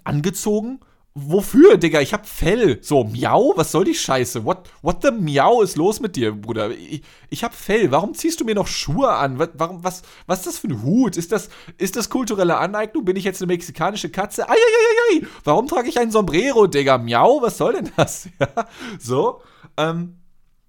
angezogen 0.02 0.80
wofür, 1.14 1.76
Digga? 1.76 2.00
Ich 2.00 2.12
hab 2.12 2.26
Fell. 2.26 2.78
So, 2.82 3.04
miau? 3.04 3.52
Was 3.56 3.70
soll 3.70 3.84
die 3.84 3.94
Scheiße? 3.94 4.44
What, 4.44 4.68
what 4.82 5.02
the 5.02 5.12
miau 5.12 5.62
ist 5.62 5.76
los 5.76 6.00
mit 6.00 6.16
dir, 6.16 6.32
Bruder? 6.32 6.70
Ich, 6.72 7.02
ich 7.30 7.44
hab 7.44 7.54
Fell. 7.54 7.90
Warum 7.92 8.14
ziehst 8.14 8.40
du 8.40 8.44
mir 8.44 8.54
noch 8.54 8.66
Schuhe 8.66 9.10
an? 9.12 9.38
Was, 9.38 9.50
warum, 9.54 9.84
was, 9.84 10.02
was 10.26 10.40
ist 10.40 10.46
das 10.46 10.58
für 10.58 10.68
ein 10.68 10.82
Hut? 10.82 11.16
Ist 11.16 11.30
das, 11.32 11.50
ist 11.78 11.96
das 11.96 12.10
kulturelle 12.10 12.56
Aneignung? 12.56 13.04
Bin 13.04 13.16
ich 13.16 13.24
jetzt 13.24 13.40
eine 13.40 13.52
mexikanische 13.52 14.10
Katze? 14.10 14.48
Eieieiei. 14.48 15.26
Warum 15.44 15.68
trage 15.68 15.88
ich 15.88 15.98
ein 15.98 16.10
Sombrero, 16.10 16.66
Digga? 16.66 16.98
Miau? 16.98 17.40
Was 17.42 17.58
soll 17.58 17.74
denn 17.74 17.90
das? 17.96 18.28
Ja, 18.40 18.66
so. 18.98 19.40
Ähm, 19.76 20.16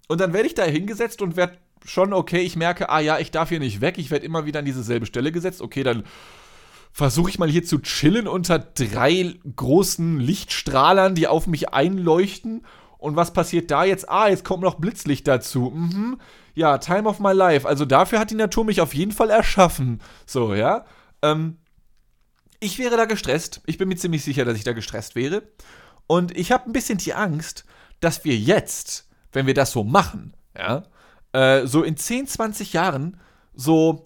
und 0.08 0.20
dann 0.20 0.32
werde 0.32 0.46
ich 0.46 0.54
da 0.54 0.62
hingesetzt 0.64 1.20
und 1.20 1.36
werde 1.36 1.58
schon, 1.84 2.12
okay, 2.12 2.40
ich 2.40 2.56
merke, 2.56 2.88
ah 2.88 3.00
ja, 3.00 3.18
ich 3.18 3.30
darf 3.32 3.48
hier 3.48 3.58
nicht 3.58 3.80
weg. 3.80 3.98
Ich 3.98 4.10
werde 4.10 4.24
immer 4.24 4.46
wieder 4.46 4.60
an 4.60 4.64
diese 4.64 4.82
selbe 4.82 5.06
Stelle 5.06 5.32
gesetzt. 5.32 5.60
Okay, 5.60 5.82
dann 5.82 6.04
versuche 6.96 7.28
ich 7.28 7.38
mal 7.38 7.50
hier 7.50 7.62
zu 7.62 7.80
chillen 7.80 8.26
unter 8.26 8.58
drei 8.58 9.34
großen 9.54 10.18
Lichtstrahlern, 10.18 11.14
die 11.14 11.28
auf 11.28 11.46
mich 11.46 11.74
einleuchten. 11.74 12.64
Und 12.96 13.16
was 13.16 13.34
passiert 13.34 13.70
da 13.70 13.84
jetzt? 13.84 14.08
Ah, 14.08 14.28
jetzt 14.28 14.46
kommt 14.46 14.62
noch 14.62 14.76
Blitzlicht 14.76 15.28
dazu. 15.28 15.72
Mhm. 15.74 16.18
Ja, 16.54 16.78
Time 16.78 17.06
of 17.06 17.20
my 17.20 17.34
life. 17.34 17.68
Also 17.68 17.84
dafür 17.84 18.18
hat 18.18 18.30
die 18.30 18.34
Natur 18.34 18.64
mich 18.64 18.80
auf 18.80 18.94
jeden 18.94 19.12
Fall 19.12 19.28
erschaffen. 19.28 20.00
So, 20.24 20.54
ja. 20.54 20.86
Ähm, 21.20 21.58
ich 22.60 22.78
wäre 22.78 22.96
da 22.96 23.04
gestresst. 23.04 23.60
Ich 23.66 23.76
bin 23.76 23.88
mir 23.88 23.96
ziemlich 23.96 24.24
sicher, 24.24 24.46
dass 24.46 24.56
ich 24.56 24.64
da 24.64 24.72
gestresst 24.72 25.14
wäre. 25.16 25.42
Und 26.06 26.34
ich 26.34 26.50
habe 26.50 26.64
ein 26.64 26.72
bisschen 26.72 26.96
die 26.96 27.12
Angst, 27.12 27.66
dass 28.00 28.24
wir 28.24 28.38
jetzt, 28.38 29.10
wenn 29.32 29.46
wir 29.46 29.52
das 29.52 29.70
so 29.70 29.84
machen, 29.84 30.34
ja, 30.56 30.84
äh, 31.32 31.66
so 31.66 31.82
in 31.82 31.98
10, 31.98 32.26
20 32.26 32.72
Jahren 32.72 33.20
so 33.52 34.05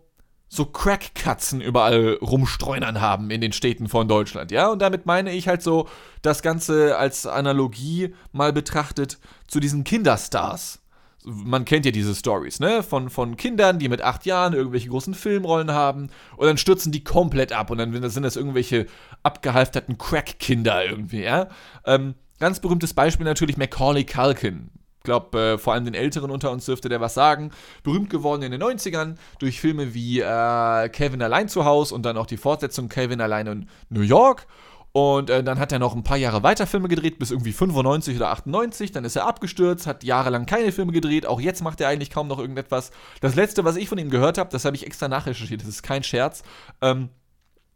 so 0.52 0.66
Crack-Katzen 0.66 1.60
überall 1.60 2.18
rumstreunern 2.20 3.00
haben 3.00 3.30
in 3.30 3.40
den 3.40 3.52
Städten 3.52 3.88
von 3.88 4.08
Deutschland, 4.08 4.50
ja? 4.50 4.68
Und 4.68 4.82
damit 4.82 5.06
meine 5.06 5.32
ich 5.32 5.46
halt 5.46 5.62
so 5.62 5.88
das 6.22 6.42
Ganze 6.42 6.98
als 6.98 7.24
Analogie 7.24 8.12
mal 8.32 8.52
betrachtet 8.52 9.18
zu 9.46 9.60
diesen 9.60 9.84
Kinderstars. 9.84 10.80
Man 11.24 11.64
kennt 11.64 11.86
ja 11.86 11.92
diese 11.92 12.16
Stories, 12.16 12.58
ne? 12.58 12.82
Von, 12.82 13.10
von 13.10 13.36
Kindern, 13.36 13.78
die 13.78 13.88
mit 13.88 14.02
acht 14.02 14.26
Jahren 14.26 14.52
irgendwelche 14.52 14.88
großen 14.88 15.14
Filmrollen 15.14 15.70
haben 15.70 16.10
und 16.36 16.48
dann 16.48 16.58
stürzen 16.58 16.90
die 16.90 17.04
komplett 17.04 17.52
ab 17.52 17.70
und 17.70 17.78
dann 17.78 18.10
sind 18.10 18.24
das 18.24 18.34
irgendwelche 18.34 18.86
abgehalfterten 19.22 19.98
Crack-Kinder 19.98 20.84
irgendwie, 20.84 21.22
ja? 21.22 21.46
Ähm, 21.86 22.16
ganz 22.40 22.58
berühmtes 22.58 22.92
Beispiel 22.92 23.24
natürlich 23.24 23.56
Macaulay 23.56 24.04
Culkin 24.04 24.70
glaube, 25.02 25.38
äh, 25.38 25.58
vor 25.58 25.72
allem 25.72 25.84
den 25.84 25.94
Älteren 25.94 26.30
unter 26.30 26.50
uns 26.50 26.66
dürfte 26.66 26.88
der 26.88 27.00
was 27.00 27.14
sagen. 27.14 27.50
Berühmt 27.82 28.10
geworden 28.10 28.42
in 28.42 28.52
den 28.52 28.62
90ern 28.62 29.16
durch 29.38 29.60
Filme 29.60 29.94
wie 29.94 30.20
äh, 30.20 30.88
Kevin 30.88 31.22
allein 31.22 31.48
zu 31.48 31.64
Hause 31.64 31.94
und 31.94 32.04
dann 32.04 32.16
auch 32.16 32.26
die 32.26 32.36
Fortsetzung 32.36 32.88
Kevin 32.88 33.20
allein 33.20 33.46
in 33.46 33.68
New 33.88 34.02
York. 34.02 34.46
Und 34.92 35.30
äh, 35.30 35.44
dann 35.44 35.60
hat 35.60 35.70
er 35.70 35.78
noch 35.78 35.94
ein 35.94 36.02
paar 36.02 36.16
Jahre 36.16 36.42
weiter 36.42 36.66
Filme 36.66 36.88
gedreht, 36.88 37.18
bis 37.18 37.30
irgendwie 37.30 37.52
95 37.52 38.16
oder 38.16 38.30
98. 38.30 38.90
Dann 38.90 39.04
ist 39.04 39.14
er 39.14 39.26
abgestürzt, 39.26 39.86
hat 39.86 40.02
jahrelang 40.02 40.46
keine 40.46 40.72
Filme 40.72 40.92
gedreht. 40.92 41.26
Auch 41.26 41.40
jetzt 41.40 41.62
macht 41.62 41.80
er 41.80 41.88
eigentlich 41.88 42.10
kaum 42.10 42.26
noch 42.26 42.40
irgendetwas. 42.40 42.90
Das 43.20 43.36
letzte, 43.36 43.64
was 43.64 43.76
ich 43.76 43.88
von 43.88 43.98
ihm 43.98 44.10
gehört 44.10 44.36
habe, 44.36 44.50
das 44.50 44.64
habe 44.64 44.74
ich 44.74 44.84
extra 44.84 45.06
nachrecherchiert, 45.06 45.60
das 45.60 45.68
ist 45.68 45.82
kein 45.82 46.02
Scherz. 46.02 46.42
Ähm, 46.80 47.10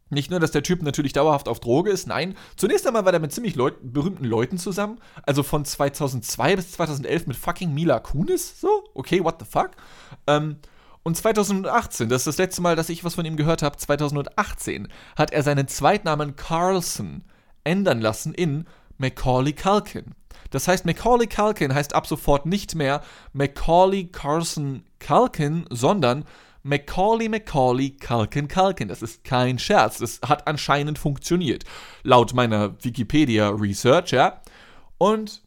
nicht 0.09 0.29
nur, 0.29 0.39
dass 0.39 0.51
der 0.51 0.63
Typ 0.63 0.83
natürlich 0.83 1.13
dauerhaft 1.13 1.47
auf 1.47 1.59
Droge 1.59 1.89
ist, 1.89 2.07
nein, 2.07 2.35
zunächst 2.57 2.85
einmal 2.85 3.05
war 3.05 3.13
er 3.13 3.19
mit 3.19 3.31
ziemlich 3.31 3.55
Leut 3.55 3.75
berühmten 3.81 4.25
Leuten 4.25 4.57
zusammen. 4.57 4.99
Also 5.23 5.41
von 5.41 5.65
2002 5.65 6.55
bis 6.55 6.71
2011 6.73 7.27
mit 7.27 7.37
fucking 7.37 7.73
Mila 7.73 7.99
Kunis. 7.99 8.61
So, 8.61 8.83
okay, 8.93 9.23
what 9.23 9.37
the 9.39 9.45
fuck? 9.45 9.71
Ähm, 10.27 10.57
und 11.01 11.17
2018, 11.17 12.09
das 12.09 12.21
ist 12.21 12.27
das 12.27 12.37
letzte 12.37 12.61
Mal, 12.61 12.75
dass 12.75 12.89
ich 12.89 13.03
was 13.03 13.15
von 13.15 13.25
ihm 13.25 13.35
gehört 13.35 13.61
habe, 13.61 13.77
2018 13.77 14.87
hat 15.15 15.31
er 15.31 15.43
seinen 15.43 15.67
Zweitnamen 15.67 16.35
Carlson 16.35 17.23
ändern 17.63 18.01
lassen 18.01 18.33
in 18.33 18.65
Macaulay 18.97 19.53
Culkin. 19.53 20.15
Das 20.51 20.67
heißt, 20.67 20.85
Macaulay 20.85 21.27
Culkin 21.27 21.73
heißt 21.73 21.93
ab 21.95 22.07
sofort 22.07 22.45
nicht 22.45 22.75
mehr 22.75 23.01
Macaulay 23.33 24.05
Carlson 24.05 24.83
Culkin, 24.99 25.65
sondern 25.69 26.25
Macaulay, 26.65 27.29
Macaulay, 27.29 27.91
Culkin, 27.91 28.47
Culkin. 28.47 28.87
Das 28.87 29.03
ist 29.03 29.23
kein 29.23 29.59
Scherz. 29.59 29.99
Das 29.99 30.19
hat 30.27 30.47
anscheinend 30.47 30.97
funktioniert. 30.97 31.63
Laut 32.01 32.33
meiner 32.33 32.83
Wikipedia-Research, 32.83 34.11
ja. 34.11 34.41
Und 34.97 35.43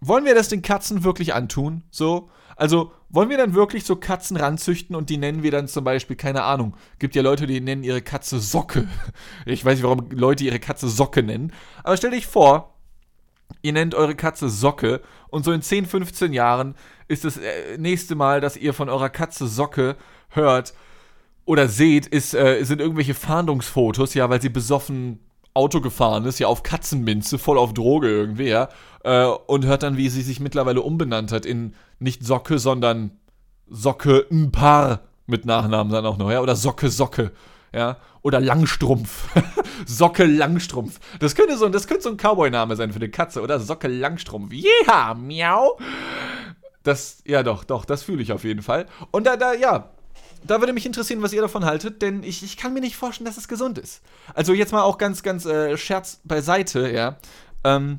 wollen 0.00 0.26
wir 0.26 0.34
das 0.34 0.48
den 0.48 0.60
Katzen 0.60 1.02
wirklich 1.02 1.32
antun? 1.32 1.82
So? 1.90 2.28
Also, 2.56 2.92
wollen 3.08 3.30
wir 3.30 3.38
dann 3.38 3.54
wirklich 3.54 3.84
so 3.84 3.96
Katzen 3.96 4.36
ranzüchten 4.36 4.94
und 4.94 5.08
die 5.08 5.16
nennen 5.16 5.42
wir 5.42 5.50
dann 5.50 5.66
zum 5.66 5.82
Beispiel, 5.82 6.16
keine 6.16 6.42
Ahnung, 6.42 6.76
gibt 6.98 7.14
ja 7.14 7.22
Leute, 7.22 7.46
die 7.46 7.62
nennen 7.62 7.82
ihre 7.82 8.02
Katze 8.02 8.38
Socke. 8.38 8.86
Ich 9.46 9.64
weiß 9.64 9.76
nicht, 9.76 9.84
warum 9.84 10.10
Leute 10.10 10.44
ihre 10.44 10.60
Katze 10.60 10.90
Socke 10.90 11.22
nennen. 11.22 11.54
Aber 11.84 11.96
stell 11.96 12.10
dich 12.10 12.26
vor, 12.26 12.74
ihr 13.62 13.72
nennt 13.72 13.94
eure 13.94 14.14
Katze 14.14 14.50
Socke 14.50 15.00
und 15.28 15.44
so 15.44 15.52
in 15.52 15.62
10, 15.62 15.86
15 15.86 16.34
Jahren 16.34 16.74
ist 17.08 17.24
das 17.24 17.38
äh, 17.38 17.78
nächste 17.78 18.14
Mal, 18.14 18.40
dass 18.40 18.56
ihr 18.56 18.74
von 18.74 18.90
eurer 18.90 19.10
Katze 19.10 19.46
Socke 19.46 19.96
hört 20.34 20.74
oder 21.44 21.68
seht, 21.68 22.06
ist, 22.06 22.34
äh, 22.34 22.62
sind 22.64 22.80
irgendwelche 22.80 23.14
Fahndungsfotos, 23.14 24.14
ja, 24.14 24.30
weil 24.30 24.40
sie 24.40 24.48
besoffen 24.48 25.20
Auto 25.52 25.80
gefahren 25.80 26.24
ist, 26.24 26.40
ja, 26.40 26.48
auf 26.48 26.64
Katzenminze, 26.64 27.38
voll 27.38 27.58
auf 27.58 27.74
Droge 27.74 28.08
irgendwie, 28.08 28.48
ja, 28.48 28.68
äh, 29.04 29.24
und 29.24 29.64
hört 29.64 29.84
dann, 29.84 29.96
wie 29.96 30.08
sie 30.08 30.22
sich 30.22 30.40
mittlerweile 30.40 30.82
umbenannt 30.82 31.30
hat 31.30 31.46
in 31.46 31.74
nicht 32.00 32.24
Socke, 32.24 32.58
sondern 32.58 33.12
Socke 33.68 34.26
ein 34.30 34.50
Paar 34.50 35.02
mit 35.26 35.46
Nachnamen 35.46 35.92
dann 35.92 36.06
auch 36.06 36.18
noch, 36.18 36.30
ja, 36.30 36.40
oder 36.40 36.56
Socke 36.56 36.90
Socke, 36.90 37.30
ja, 37.72 37.98
oder 38.22 38.40
Langstrumpf. 38.40 39.28
Socke 39.86 40.24
Langstrumpf. 40.24 40.98
Das 41.20 41.34
könnte 41.34 41.56
so, 41.56 41.68
das 41.68 41.86
könnte 41.86 42.02
so 42.02 42.10
ein 42.10 42.16
Cowboy-Name 42.16 42.74
sein 42.74 42.90
für 42.90 42.96
eine 42.96 43.10
Katze, 43.10 43.42
oder? 43.42 43.60
Socke 43.60 43.86
Langstrumpf. 43.86 44.52
Yeah, 44.52 45.14
miau. 45.14 45.78
Das, 46.82 47.22
ja 47.26 47.42
doch, 47.42 47.64
doch, 47.64 47.84
das 47.84 48.02
fühle 48.02 48.22
ich 48.22 48.32
auf 48.32 48.44
jeden 48.44 48.62
Fall. 48.62 48.86
Und 49.10 49.26
da, 49.26 49.36
da, 49.36 49.54
ja, 49.54 49.90
da 50.44 50.60
würde 50.60 50.72
mich 50.72 50.86
interessieren, 50.86 51.22
was 51.22 51.32
ihr 51.32 51.42
davon 51.42 51.64
haltet, 51.64 52.02
denn 52.02 52.22
ich, 52.22 52.42
ich 52.42 52.56
kann 52.56 52.74
mir 52.74 52.80
nicht 52.80 52.96
vorstellen, 52.96 53.26
dass 53.26 53.36
es 53.36 53.48
gesund 53.48 53.78
ist. 53.78 54.02
Also 54.34 54.52
jetzt 54.52 54.72
mal 54.72 54.82
auch 54.82 54.98
ganz, 54.98 55.22
ganz 55.22 55.46
äh, 55.46 55.76
Scherz 55.76 56.20
beiseite, 56.24 56.90
ja. 56.90 57.16
Ähm, 57.64 57.98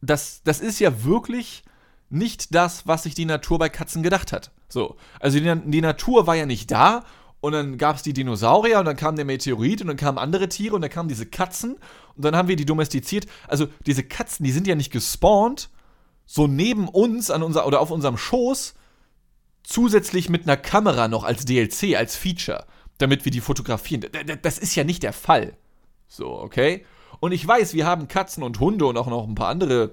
das, 0.00 0.42
das 0.44 0.60
ist 0.60 0.78
ja 0.78 1.04
wirklich 1.04 1.64
nicht 2.10 2.54
das, 2.54 2.86
was 2.86 3.02
sich 3.02 3.14
die 3.14 3.24
Natur 3.24 3.58
bei 3.58 3.68
Katzen 3.68 4.02
gedacht 4.02 4.32
hat. 4.32 4.50
So. 4.68 4.96
Also 5.20 5.40
die, 5.40 5.70
die 5.70 5.80
Natur 5.80 6.26
war 6.26 6.36
ja 6.36 6.46
nicht 6.46 6.70
da 6.70 7.04
und 7.40 7.52
dann 7.52 7.78
gab 7.78 7.96
es 7.96 8.02
die 8.02 8.12
Dinosaurier 8.12 8.78
und 8.78 8.84
dann 8.84 8.96
kam 8.96 9.16
der 9.16 9.24
Meteorit 9.24 9.80
und 9.80 9.88
dann 9.88 9.96
kamen 9.96 10.18
andere 10.18 10.48
Tiere 10.48 10.74
und 10.74 10.82
dann 10.82 10.90
kamen 10.90 11.08
diese 11.08 11.26
Katzen 11.26 11.76
und 12.16 12.24
dann 12.24 12.36
haben 12.36 12.48
wir 12.48 12.56
die 12.56 12.66
domestiziert. 12.66 13.26
Also 13.46 13.68
diese 13.86 14.02
Katzen, 14.02 14.44
die 14.44 14.52
sind 14.52 14.66
ja 14.66 14.74
nicht 14.74 14.92
gespawnt, 14.92 15.70
so 16.26 16.46
neben 16.46 16.88
uns 16.88 17.30
an 17.30 17.42
unser, 17.42 17.66
oder 17.66 17.80
auf 17.80 17.90
unserem 17.90 18.18
Schoß, 18.18 18.74
zusätzlich 19.68 20.30
mit 20.30 20.44
einer 20.44 20.56
Kamera 20.56 21.08
noch 21.08 21.24
als 21.24 21.44
DLC, 21.44 21.94
als 21.96 22.16
Feature, 22.16 22.64
damit 22.96 23.26
wir 23.26 23.32
die 23.32 23.42
fotografieren. 23.42 24.06
Das 24.40 24.58
ist 24.58 24.74
ja 24.74 24.82
nicht 24.82 25.02
der 25.02 25.12
Fall. 25.12 25.56
So, 26.08 26.30
okay? 26.40 26.86
Und 27.20 27.32
ich 27.32 27.46
weiß, 27.46 27.74
wir 27.74 27.84
haben 27.84 28.08
Katzen 28.08 28.42
und 28.42 28.60
Hunde 28.60 28.86
und 28.86 28.96
auch 28.96 29.08
noch 29.08 29.28
ein 29.28 29.34
paar 29.34 29.48
andere 29.48 29.92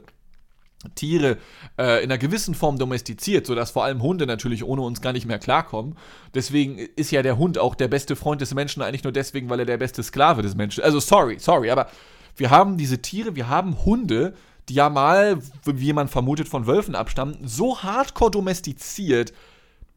Tiere 0.94 1.40
äh, 1.78 2.04
in 2.04 2.12
einer 2.12 2.18
gewissen 2.18 2.56
Form 2.56 2.78
domestiziert, 2.78 3.48
sodass 3.48 3.72
vor 3.72 3.84
allem 3.84 4.02
Hunde 4.02 4.26
natürlich 4.26 4.64
ohne 4.64 4.82
uns 4.82 5.02
gar 5.02 5.12
nicht 5.12 5.26
mehr 5.26 5.40
klarkommen. 5.40 5.98
Deswegen 6.34 6.78
ist 6.78 7.12
ja 7.12 7.22
der 7.22 7.38
Hund 7.38 7.58
auch 7.58 7.76
der 7.76 7.90
beste 7.90 8.16
Freund 8.16 8.40
des 8.40 8.54
Menschen, 8.54 8.82
eigentlich 8.82 9.04
nur 9.04 9.12
deswegen, 9.12 9.50
weil 9.50 9.60
er 9.60 9.66
der 9.66 9.78
beste 9.78 10.04
Sklave 10.04 10.42
des 10.42 10.56
Menschen 10.56 10.82
ist. 10.82 10.86
Also 10.86 11.02
sorry, 11.02 11.38
sorry, 11.40 11.70
aber 11.70 11.90
wir 12.38 12.50
haben 12.50 12.78
diese 12.78 13.02
Tiere, 13.02 13.36
wir 13.36 13.50
haben 13.50 13.84
Hunde, 13.84 14.36
die 14.70 14.76
ja 14.76 14.90
mal, 14.90 15.40
wie 15.66 15.92
man 15.92 16.08
vermutet, 16.08 16.48
von 16.48 16.66
Wölfen 16.66 16.96
abstammen, 16.96 17.40
so 17.44 17.80
hardcore 17.80 18.32
domestiziert, 18.32 19.34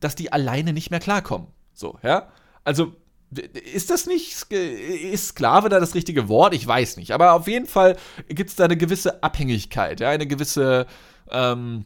dass 0.00 0.14
die 0.14 0.32
alleine 0.32 0.72
nicht 0.72 0.90
mehr 0.90 1.00
klarkommen. 1.00 1.48
So, 1.72 1.98
ja? 2.02 2.28
Also, 2.64 2.94
ist 3.72 3.90
das 3.90 4.06
nicht, 4.06 4.50
ist 4.50 5.28
Sklave 5.28 5.68
da 5.68 5.80
das 5.80 5.94
richtige 5.94 6.28
Wort? 6.28 6.54
Ich 6.54 6.66
weiß 6.66 6.96
nicht. 6.96 7.12
Aber 7.12 7.34
auf 7.34 7.46
jeden 7.46 7.66
Fall 7.66 7.96
gibt 8.28 8.50
es 8.50 8.56
da 8.56 8.64
eine 8.64 8.76
gewisse 8.76 9.22
Abhängigkeit, 9.22 10.00
ja, 10.00 10.08
eine 10.08 10.26
gewisse, 10.26 10.86
ähm, 11.30 11.84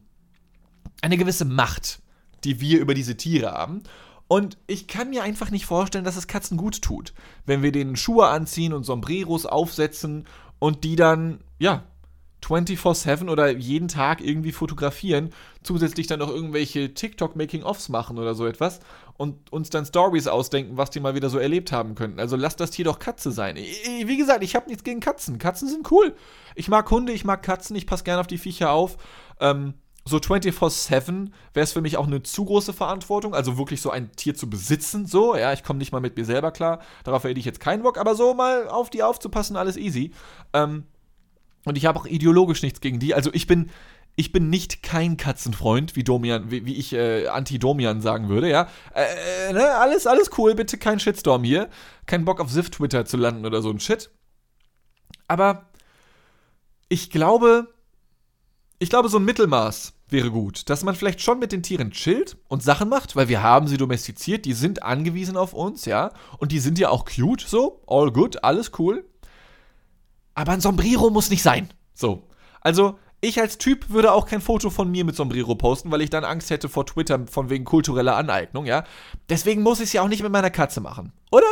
eine 1.00 1.18
gewisse 1.18 1.44
Macht, 1.44 2.00
die 2.44 2.60
wir 2.60 2.80
über 2.80 2.94
diese 2.94 3.16
Tiere 3.16 3.52
haben. 3.52 3.82
Und 4.28 4.56
ich 4.66 4.86
kann 4.86 5.10
mir 5.10 5.24
einfach 5.24 5.50
nicht 5.50 5.66
vorstellen, 5.66 6.04
dass 6.04 6.16
es 6.16 6.26
Katzen 6.26 6.56
gut 6.56 6.80
tut, 6.80 7.12
wenn 7.44 7.62
wir 7.62 7.72
denen 7.72 7.96
Schuhe 7.96 8.28
anziehen 8.28 8.72
und 8.72 8.84
Sombreros 8.84 9.44
aufsetzen 9.44 10.26
und 10.58 10.84
die 10.84 10.96
dann, 10.96 11.42
ja, 11.58 11.84
24-7 12.44 13.30
oder 13.30 13.50
jeden 13.50 13.88
Tag 13.88 14.20
irgendwie 14.20 14.52
fotografieren, 14.52 15.30
zusätzlich 15.62 16.06
dann 16.06 16.18
noch 16.18 16.28
irgendwelche 16.28 16.92
TikTok-Making-Offs 16.92 17.88
machen 17.88 18.18
oder 18.18 18.34
so 18.34 18.46
etwas 18.46 18.80
und 19.16 19.52
uns 19.52 19.70
dann 19.70 19.86
Stories 19.86 20.26
ausdenken, 20.26 20.76
was 20.76 20.90
die 20.90 21.00
mal 21.00 21.14
wieder 21.14 21.30
so 21.30 21.38
erlebt 21.38 21.72
haben 21.72 21.94
könnten. 21.94 22.18
Also 22.18 22.36
lasst 22.36 22.60
das 22.60 22.70
Tier 22.70 22.84
doch 22.84 22.98
Katze 22.98 23.30
sein. 23.30 23.56
Wie 23.56 24.16
gesagt, 24.16 24.42
ich 24.42 24.54
habe 24.54 24.68
nichts 24.68 24.84
gegen 24.84 25.00
Katzen. 25.00 25.38
Katzen 25.38 25.68
sind 25.68 25.90
cool. 25.90 26.14
Ich 26.54 26.68
mag 26.68 26.90
Hunde, 26.90 27.12
ich 27.12 27.24
mag 27.24 27.42
Katzen, 27.42 27.76
ich 27.76 27.86
passe 27.86 28.04
gerne 28.04 28.20
auf 28.20 28.26
die 28.26 28.38
Viecher 28.38 28.70
auf. 28.72 28.96
Ähm, 29.40 29.74
so 30.04 30.16
24-7 30.16 31.30
wäre 31.54 31.64
es 31.64 31.72
für 31.72 31.80
mich 31.80 31.96
auch 31.96 32.06
eine 32.06 32.22
zu 32.22 32.44
große 32.44 32.72
Verantwortung, 32.72 33.34
also 33.34 33.56
wirklich 33.56 33.80
so 33.80 33.90
ein 33.90 34.10
Tier 34.16 34.34
zu 34.34 34.50
besitzen, 34.50 35.06
so, 35.06 35.36
ja, 35.36 35.52
ich 35.52 35.62
komme 35.62 35.78
nicht 35.78 35.92
mal 35.92 36.00
mit 36.00 36.16
mir 36.16 36.24
selber 36.24 36.50
klar, 36.50 36.80
darauf 37.04 37.22
hätte 37.22 37.38
ich 37.38 37.46
jetzt 37.46 37.60
keinen 37.60 37.84
Bock, 37.84 37.98
aber 37.98 38.16
so 38.16 38.34
mal 38.34 38.68
auf 38.68 38.90
die 38.90 39.04
aufzupassen, 39.04 39.56
alles 39.56 39.76
easy. 39.76 40.12
Ähm, 40.52 40.84
Und 41.64 41.78
ich 41.78 41.86
habe 41.86 41.98
auch 41.98 42.06
ideologisch 42.06 42.62
nichts 42.62 42.80
gegen 42.80 42.98
die. 42.98 43.14
Also 43.14 43.30
ich 43.32 43.46
bin, 43.46 43.70
ich 44.16 44.32
bin 44.32 44.50
nicht 44.50 44.82
kein 44.82 45.16
Katzenfreund, 45.16 45.96
wie 45.96 46.04
Domian, 46.04 46.50
wie, 46.50 46.66
wie 46.66 46.76
ich 46.76 46.92
äh, 46.92 47.28
Anti-Domian 47.28 48.00
sagen 48.00 48.28
würde, 48.28 48.50
ja. 48.50 48.68
Äh, 48.94 49.48
äh, 49.48 49.52
ne? 49.52 49.74
Alles, 49.76 50.06
alles 50.06 50.30
cool, 50.36 50.54
bitte 50.54 50.76
kein 50.76 51.00
Shitstorm 51.00 51.44
hier. 51.44 51.68
Kein 52.06 52.24
Bock 52.24 52.40
auf 52.40 52.50
Sif-Twitter 52.50 53.04
zu 53.04 53.16
landen 53.16 53.46
oder 53.46 53.62
so 53.62 53.70
ein 53.70 53.80
Shit. 53.80 54.10
Aber 55.28 55.70
ich 56.88 57.10
glaube, 57.10 57.68
ich 58.78 58.90
glaube, 58.90 59.08
so 59.08 59.18
ein 59.18 59.24
Mittelmaß 59.24 59.94
wäre 60.08 60.30
gut. 60.30 60.68
Dass 60.68 60.84
man 60.84 60.94
vielleicht 60.94 61.22
schon 61.22 61.38
mit 61.38 61.52
den 61.52 61.62
Tieren 61.62 61.90
chillt 61.92 62.36
und 62.48 62.62
Sachen 62.62 62.88
macht, 62.88 63.16
weil 63.16 63.28
wir 63.28 63.42
haben 63.42 63.66
sie 63.66 63.78
domestiziert, 63.78 64.44
die 64.44 64.52
sind 64.52 64.82
angewiesen 64.82 65.36
auf 65.36 65.54
uns, 65.54 65.86
ja. 65.86 66.12
Und 66.38 66.52
die 66.52 66.58
sind 66.58 66.78
ja 66.78 66.90
auch 66.90 67.06
cute, 67.06 67.40
so. 67.40 67.80
All 67.86 68.12
good, 68.12 68.44
alles 68.44 68.72
cool. 68.78 69.04
Aber 70.34 70.52
ein 70.52 70.60
Sombrero 70.60 71.10
muss 71.10 71.30
nicht 71.30 71.42
sein. 71.42 71.68
So. 71.94 72.28
Also, 72.60 72.98
ich 73.20 73.40
als 73.40 73.58
Typ 73.58 73.90
würde 73.90 74.12
auch 74.12 74.26
kein 74.26 74.40
Foto 74.40 74.68
von 74.68 74.90
mir 74.90 75.04
mit 75.04 75.14
Sombrero 75.14 75.54
posten, 75.54 75.90
weil 75.90 76.00
ich 76.00 76.10
dann 76.10 76.24
Angst 76.24 76.50
hätte 76.50 76.68
vor 76.68 76.86
Twitter 76.86 77.26
von 77.28 77.50
wegen 77.50 77.64
kultureller 77.64 78.16
Aneignung, 78.16 78.66
ja. 78.66 78.84
Deswegen 79.28 79.62
muss 79.62 79.78
ich 79.78 79.86
es 79.86 79.92
ja 79.92 80.02
auch 80.02 80.08
nicht 80.08 80.22
mit 80.22 80.32
meiner 80.32 80.50
Katze 80.50 80.80
machen, 80.80 81.12
oder? 81.30 81.46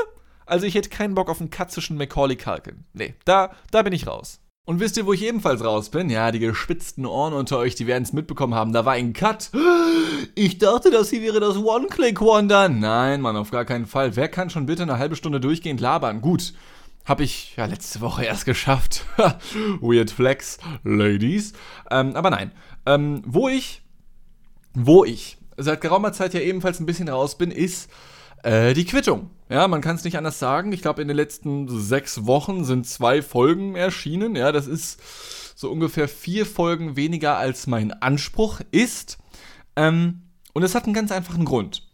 Also 0.46 0.66
ich 0.66 0.74
hätte 0.74 0.88
keinen 0.88 1.14
Bock 1.14 1.30
auf 1.30 1.40
einen 1.40 1.50
katzischen 1.50 1.96
Macaulay 1.96 2.34
Culkin. 2.34 2.84
Nee, 2.92 3.14
da, 3.24 3.52
da 3.70 3.82
bin 3.82 3.92
ich 3.92 4.08
raus. 4.08 4.40
Und 4.66 4.80
wisst 4.80 4.96
ihr, 4.96 5.06
wo 5.06 5.12
ich 5.12 5.22
ebenfalls 5.22 5.64
raus 5.64 5.90
bin? 5.90 6.10
Ja, 6.10 6.32
die 6.32 6.38
gespitzten 6.38 7.06
Ohren 7.06 7.32
unter 7.32 7.58
euch, 7.58 7.76
die 7.76 7.86
werden 7.86 8.02
es 8.02 8.12
mitbekommen 8.12 8.54
haben. 8.54 8.72
Da 8.72 8.84
war 8.84 8.92
ein 8.94 9.12
Cut. 9.12 9.50
Ich 10.34 10.58
dachte, 10.58 10.90
das 10.90 11.10
hier 11.10 11.22
wäre 11.22 11.40
das 11.40 11.56
One-Click-Wonder. 11.56 12.68
Nein, 12.68 13.20
Mann, 13.20 13.36
auf 13.36 13.50
gar 13.50 13.64
keinen 13.64 13.86
Fall. 13.86 14.16
Wer 14.16 14.28
kann 14.28 14.50
schon 14.50 14.66
bitte 14.66 14.82
eine 14.82 14.98
halbe 14.98 15.16
Stunde 15.16 15.40
durchgehend 15.40 15.80
labern? 15.80 16.20
Gut. 16.20 16.52
Hab 17.04 17.20
ich 17.20 17.56
ja 17.56 17.64
letzte 17.64 18.00
Woche 18.00 18.24
erst 18.24 18.44
geschafft. 18.44 19.04
Weird 19.80 20.10
Flex, 20.10 20.58
Ladies. 20.84 21.52
Ähm, 21.90 22.14
aber 22.14 22.30
nein. 22.30 22.52
Ähm, 22.86 23.22
wo 23.26 23.48
ich, 23.48 23.82
wo 24.74 25.04
ich 25.04 25.38
seit 25.56 25.80
geraumer 25.80 26.12
Zeit 26.12 26.34
ja 26.34 26.40
ebenfalls 26.40 26.80
ein 26.80 26.86
bisschen 26.86 27.08
raus 27.08 27.36
bin, 27.36 27.50
ist 27.50 27.90
äh, 28.42 28.74
die 28.74 28.84
Quittung. 28.84 29.30
Ja, 29.48 29.66
man 29.68 29.80
kann 29.80 29.96
es 29.96 30.04
nicht 30.04 30.16
anders 30.16 30.38
sagen. 30.38 30.72
Ich 30.72 30.82
glaube, 30.82 31.02
in 31.02 31.08
den 31.08 31.16
letzten 31.16 31.68
sechs 31.68 32.26
Wochen 32.26 32.64
sind 32.64 32.86
zwei 32.86 33.22
Folgen 33.22 33.74
erschienen. 33.74 34.36
Ja, 34.36 34.52
das 34.52 34.66
ist 34.66 35.00
so 35.58 35.70
ungefähr 35.70 36.08
vier 36.08 36.46
Folgen 36.46 36.96
weniger 36.96 37.36
als 37.36 37.66
mein 37.66 37.92
Anspruch 37.92 38.60
ist. 38.70 39.18
Ähm, 39.76 40.22
und 40.52 40.62
es 40.62 40.74
hat 40.74 40.84
einen 40.84 40.94
ganz 40.94 41.12
einfachen 41.12 41.44
Grund. 41.44 41.89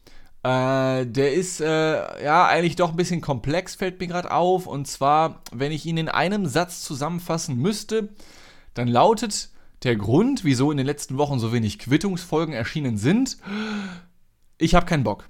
Äh, 0.46 1.06
der 1.06 1.34
ist 1.34 1.60
äh, 1.60 2.24
ja 2.24 2.46
eigentlich 2.46 2.76
doch 2.76 2.90
ein 2.90 2.96
bisschen 2.96 3.20
komplex, 3.20 3.74
fällt 3.74 3.98
mir 3.98 4.06
gerade 4.06 4.30
auf. 4.30 4.68
Und 4.68 4.86
zwar, 4.86 5.42
wenn 5.50 5.72
ich 5.72 5.86
ihn 5.86 5.96
in 5.96 6.08
einem 6.08 6.46
Satz 6.46 6.82
zusammenfassen 6.82 7.56
müsste, 7.56 8.10
dann 8.74 8.86
lautet 8.86 9.50
der 9.82 9.96
Grund, 9.96 10.44
wieso 10.44 10.70
in 10.70 10.76
den 10.76 10.86
letzten 10.86 11.18
Wochen 11.18 11.40
so 11.40 11.52
wenig 11.52 11.80
Quittungsfolgen 11.80 12.54
erschienen 12.54 12.96
sind, 12.96 13.38
ich 14.58 14.76
habe 14.76 14.86
keinen 14.86 15.02
Bock. 15.02 15.28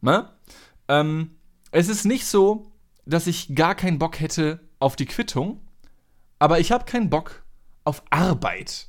Ne? 0.00 0.30
Ähm, 0.88 1.36
es 1.70 1.88
ist 1.88 2.06
nicht 2.06 2.24
so, 2.24 2.72
dass 3.04 3.26
ich 3.26 3.54
gar 3.54 3.74
keinen 3.74 3.98
Bock 3.98 4.18
hätte 4.18 4.60
auf 4.78 4.96
die 4.96 5.06
Quittung, 5.06 5.60
aber 6.38 6.58
ich 6.58 6.72
habe 6.72 6.86
keinen 6.86 7.10
Bock 7.10 7.44
auf 7.84 8.02
Arbeit. 8.08 8.88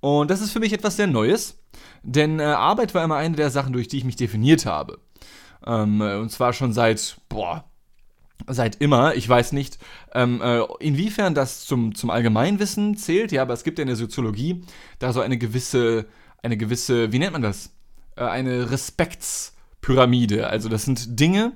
Und 0.00 0.32
das 0.32 0.40
ist 0.40 0.50
für 0.50 0.60
mich 0.60 0.72
etwas 0.72 0.96
sehr 0.96 1.06
Neues, 1.06 1.62
denn 2.02 2.40
äh, 2.40 2.42
Arbeit 2.42 2.92
war 2.92 3.04
immer 3.04 3.16
eine 3.16 3.36
der 3.36 3.50
Sachen, 3.50 3.72
durch 3.72 3.86
die 3.86 3.98
ich 3.98 4.04
mich 4.04 4.16
definiert 4.16 4.66
habe. 4.66 4.98
Ähm, 5.66 6.00
äh, 6.00 6.16
und 6.16 6.30
zwar 6.30 6.52
schon 6.52 6.72
seit, 6.72 7.16
boah, 7.28 7.64
seit 8.46 8.76
immer. 8.76 9.14
Ich 9.14 9.28
weiß 9.28 9.52
nicht, 9.52 9.78
ähm, 10.14 10.40
äh, 10.42 10.62
inwiefern 10.80 11.34
das 11.34 11.64
zum, 11.64 11.94
zum 11.94 12.10
Allgemeinwissen 12.10 12.96
zählt, 12.96 13.32
ja, 13.32 13.42
aber 13.42 13.54
es 13.54 13.64
gibt 13.64 13.78
ja 13.78 13.82
in 13.82 13.88
der 13.88 13.96
Soziologie 13.96 14.64
da 14.98 15.12
so 15.12 15.20
eine 15.20 15.38
gewisse, 15.38 16.06
eine 16.42 16.56
gewisse, 16.56 17.12
wie 17.12 17.18
nennt 17.18 17.32
man 17.32 17.42
das? 17.42 17.70
Äh, 18.16 18.24
eine 18.24 18.70
Respektspyramide. 18.70 20.48
Also 20.48 20.68
das 20.68 20.84
sind 20.84 21.18
Dinge, 21.18 21.52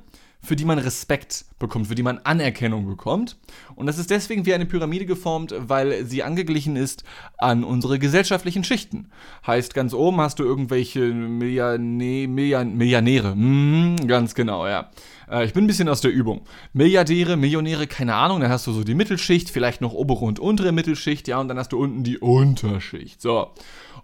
für 0.46 0.56
die 0.56 0.64
man 0.64 0.78
Respekt 0.78 1.44
bekommt, 1.58 1.88
für 1.88 1.94
die 1.94 2.02
man 2.02 2.18
Anerkennung 2.18 2.86
bekommt. 2.86 3.36
Und 3.74 3.86
das 3.86 3.98
ist 3.98 4.10
deswegen 4.10 4.46
wie 4.46 4.54
eine 4.54 4.66
Pyramide 4.66 5.06
geformt, 5.06 5.54
weil 5.58 6.04
sie 6.04 6.22
angeglichen 6.22 6.76
ist 6.76 7.04
an 7.38 7.64
unsere 7.64 7.98
gesellschaftlichen 7.98 8.64
Schichten. 8.64 9.10
Heißt, 9.46 9.74
ganz 9.74 9.92
oben 9.92 10.20
hast 10.20 10.38
du 10.38 10.44
irgendwelche 10.44 11.00
Milliardä 11.00 12.26
Milliard 12.26 12.68
Milliardäre. 12.68 13.34
Mhm, 13.34 14.06
ganz 14.06 14.34
genau, 14.34 14.66
ja. 14.66 14.90
Äh, 15.30 15.44
ich 15.44 15.52
bin 15.52 15.64
ein 15.64 15.66
bisschen 15.66 15.88
aus 15.88 16.00
der 16.00 16.12
Übung. 16.12 16.42
Milliardäre, 16.72 17.36
Millionäre, 17.36 17.86
keine 17.86 18.14
Ahnung, 18.14 18.40
dann 18.40 18.50
hast 18.50 18.66
du 18.66 18.72
so 18.72 18.84
die 18.84 18.94
Mittelschicht, 18.94 19.50
vielleicht 19.50 19.80
noch 19.80 19.92
obere 19.92 20.24
und 20.24 20.38
untere 20.38 20.72
Mittelschicht, 20.72 21.28
ja, 21.28 21.40
und 21.40 21.48
dann 21.48 21.58
hast 21.58 21.72
du 21.72 21.78
unten 21.78 22.04
die 22.04 22.18
Unterschicht. 22.18 23.20
So. 23.20 23.52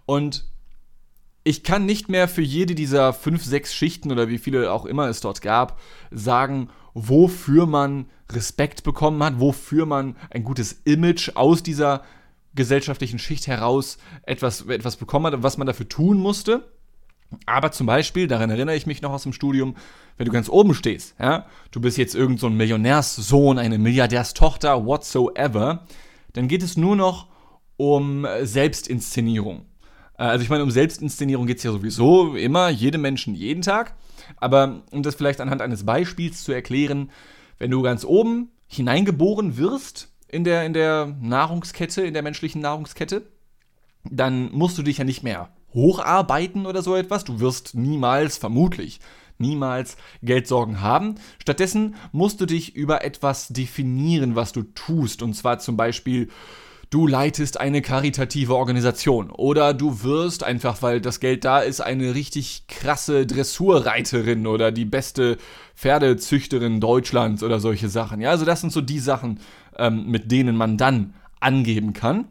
Und 0.05 0.45
ich 1.43 1.63
kann 1.63 1.85
nicht 1.85 2.09
mehr 2.09 2.27
für 2.27 2.41
jede 2.41 2.75
dieser 2.75 3.13
fünf, 3.13 3.43
sechs 3.43 3.73
Schichten 3.73 4.11
oder 4.11 4.29
wie 4.29 4.37
viele 4.37 4.71
auch 4.71 4.85
immer 4.85 5.07
es 5.07 5.19
dort 5.19 5.41
gab, 5.41 5.79
sagen, 6.11 6.69
wofür 6.93 7.65
man 7.65 8.05
Respekt 8.31 8.83
bekommen 8.83 9.21
hat, 9.23 9.39
wofür 9.39 9.85
man 9.85 10.15
ein 10.29 10.43
gutes 10.43 10.81
Image 10.85 11.31
aus 11.35 11.63
dieser 11.63 12.03
gesellschaftlichen 12.55 13.19
Schicht 13.19 13.47
heraus 13.47 13.97
etwas, 14.23 14.61
etwas 14.67 14.95
bekommen 14.95 15.25
hat, 15.33 15.43
was 15.43 15.57
man 15.57 15.67
dafür 15.67 15.89
tun 15.89 16.17
musste. 16.17 16.71
Aber 17.45 17.71
zum 17.71 17.87
Beispiel, 17.87 18.27
daran 18.27 18.51
erinnere 18.51 18.75
ich 18.75 18.85
mich 18.85 19.01
noch 19.01 19.11
aus 19.11 19.23
dem 19.23 19.33
Studium, 19.33 19.75
wenn 20.17 20.27
du 20.27 20.31
ganz 20.31 20.49
oben 20.49 20.75
stehst, 20.75 21.15
ja, 21.19 21.47
du 21.71 21.81
bist 21.81 21.97
jetzt 21.97 22.13
irgend 22.13 22.39
so 22.39 22.47
ein 22.47 22.55
Millionärssohn, 22.55 23.57
eine 23.57 23.79
Milliardärstochter, 23.79 24.85
whatsoever, 24.85 25.87
dann 26.33 26.47
geht 26.47 26.61
es 26.61 26.77
nur 26.77 26.95
noch 26.95 27.27
um 27.75 28.27
Selbstinszenierung. 28.43 29.65
Äh, 30.23 30.27
also 30.27 30.43
ich 30.43 30.49
meine, 30.49 30.63
um 30.63 30.71
Selbstinszenierung 30.71 31.45
geht 31.45 31.57
es 31.57 31.63
ja 31.63 31.71
sowieso 31.71 32.35
immer, 32.35 32.69
jedem 32.69 33.01
Menschen 33.01 33.35
jeden 33.35 33.61
Tag. 33.61 33.95
Aber 34.37 34.83
um 34.91 35.03
das 35.03 35.15
vielleicht 35.15 35.41
anhand 35.41 35.61
eines 35.61 35.85
Beispiels 35.85 36.43
zu 36.43 36.53
erklären, 36.53 37.11
wenn 37.59 37.71
du 37.71 37.81
ganz 37.81 38.05
oben 38.05 38.51
hineingeboren 38.67 39.57
wirst 39.57 40.09
in 40.29 40.43
der, 40.43 40.65
in 40.65 40.73
der 40.73 41.15
Nahrungskette, 41.21 42.01
in 42.01 42.13
der 42.13 42.23
menschlichen 42.23 42.61
Nahrungskette, 42.61 43.23
dann 44.09 44.51
musst 44.51 44.77
du 44.77 44.83
dich 44.83 44.97
ja 44.97 45.03
nicht 45.03 45.23
mehr 45.23 45.49
hocharbeiten 45.73 46.65
oder 46.65 46.81
so 46.81 46.95
etwas. 46.95 47.23
Du 47.23 47.39
wirst 47.39 47.75
niemals, 47.75 48.37
vermutlich, 48.37 48.99
niemals 49.37 49.97
Geldsorgen 50.21 50.81
haben. 50.81 51.15
Stattdessen 51.39 51.95
musst 52.11 52.39
du 52.41 52.45
dich 52.45 52.75
über 52.75 53.03
etwas 53.03 53.49
definieren, 53.49 54.35
was 54.35 54.51
du 54.51 54.63
tust. 54.63 55.21
Und 55.21 55.33
zwar 55.33 55.59
zum 55.59 55.77
Beispiel 55.77 56.29
du 56.93 57.07
leitest 57.07 57.59
eine 57.59 57.81
karitative 57.81 58.55
Organisation 58.55 59.31
oder 59.31 59.73
du 59.73 60.03
wirst 60.03 60.43
einfach, 60.43 60.83
weil 60.83 61.01
das 61.01 61.19
Geld 61.19 61.43
da 61.43 61.59
ist, 61.59 61.81
eine 61.81 62.13
richtig 62.13 62.67
krasse 62.67 63.25
Dressurreiterin 63.25 64.45
oder 64.45 64.71
die 64.71 64.85
beste 64.85 65.37
Pferdezüchterin 65.75 66.79
Deutschlands 66.79 67.41
oder 67.41 67.59
solche 67.59 67.89
Sachen. 67.89 68.21
Ja, 68.21 68.29
also 68.29 68.45
das 68.45 68.61
sind 68.61 68.71
so 68.71 68.81
die 68.81 68.99
Sachen, 68.99 69.39
ähm, 69.77 70.05
mit 70.07 70.31
denen 70.31 70.55
man 70.55 70.77
dann 70.77 71.15
angeben 71.39 71.93
kann. 71.93 72.25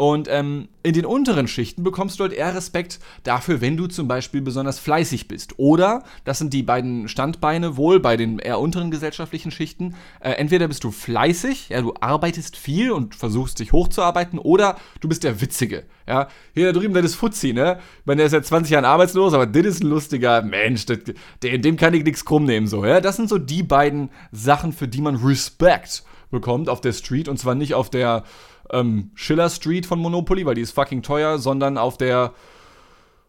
Und 0.00 0.28
ähm, 0.30 0.68
in 0.82 0.94
den 0.94 1.04
unteren 1.04 1.46
Schichten 1.46 1.82
bekommst 1.82 2.18
du 2.18 2.22
halt 2.22 2.32
eher 2.32 2.54
Respekt 2.54 3.00
dafür, 3.22 3.60
wenn 3.60 3.76
du 3.76 3.86
zum 3.86 4.08
Beispiel 4.08 4.40
besonders 4.40 4.78
fleißig 4.78 5.28
bist. 5.28 5.58
Oder, 5.58 6.04
das 6.24 6.38
sind 6.38 6.54
die 6.54 6.62
beiden 6.62 7.06
Standbeine 7.06 7.76
wohl 7.76 8.00
bei 8.00 8.16
den 8.16 8.38
eher 8.38 8.58
unteren 8.58 8.90
gesellschaftlichen 8.90 9.50
Schichten, 9.50 9.94
äh, 10.20 10.30
entweder 10.30 10.68
bist 10.68 10.84
du 10.84 10.90
fleißig, 10.90 11.68
ja, 11.68 11.82
du 11.82 11.92
arbeitest 12.00 12.56
viel 12.56 12.92
und 12.92 13.14
versuchst 13.14 13.58
dich 13.58 13.72
hochzuarbeiten, 13.72 14.38
oder 14.38 14.78
du 15.02 15.08
bist 15.10 15.22
der 15.22 15.42
Witzige. 15.42 15.84
Ja, 16.08 16.28
hier 16.54 16.72
da 16.72 16.80
drüben, 16.80 16.94
das 16.94 17.04
ist 17.04 17.16
Fuzzi, 17.16 17.52
ne? 17.52 17.78
Ich 17.98 18.06
meine, 18.06 18.20
der 18.20 18.26
ist 18.26 18.32
seit 18.32 18.46
20 18.46 18.72
Jahren 18.72 18.86
arbeitslos, 18.86 19.34
aber 19.34 19.44
das 19.44 19.66
ist 19.66 19.82
ein 19.82 19.90
lustiger 19.90 20.40
Mensch, 20.40 20.86
das, 20.86 21.00
dem 21.42 21.76
kann 21.76 21.92
ich 21.92 22.04
nichts 22.04 22.24
krumm 22.24 22.46
nehmen, 22.46 22.68
so, 22.68 22.86
ja. 22.86 23.02
Das 23.02 23.16
sind 23.16 23.28
so 23.28 23.36
die 23.36 23.62
beiden 23.62 24.08
Sachen, 24.32 24.72
für 24.72 24.88
die 24.88 25.02
man 25.02 25.16
Respekt 25.16 26.04
bekommt 26.30 26.70
auf 26.70 26.80
der 26.80 26.94
Street 26.94 27.28
und 27.28 27.38
zwar 27.38 27.54
nicht 27.54 27.74
auf 27.74 27.90
der 27.90 28.24
ähm, 28.72 29.10
Schiller 29.14 29.50
Street 29.50 29.86
von 29.86 29.98
Monopoly, 29.98 30.46
weil 30.46 30.54
die 30.54 30.62
ist 30.62 30.72
fucking 30.72 31.02
teuer, 31.02 31.38
sondern 31.38 31.78
auf 31.78 31.96
der 31.98 32.32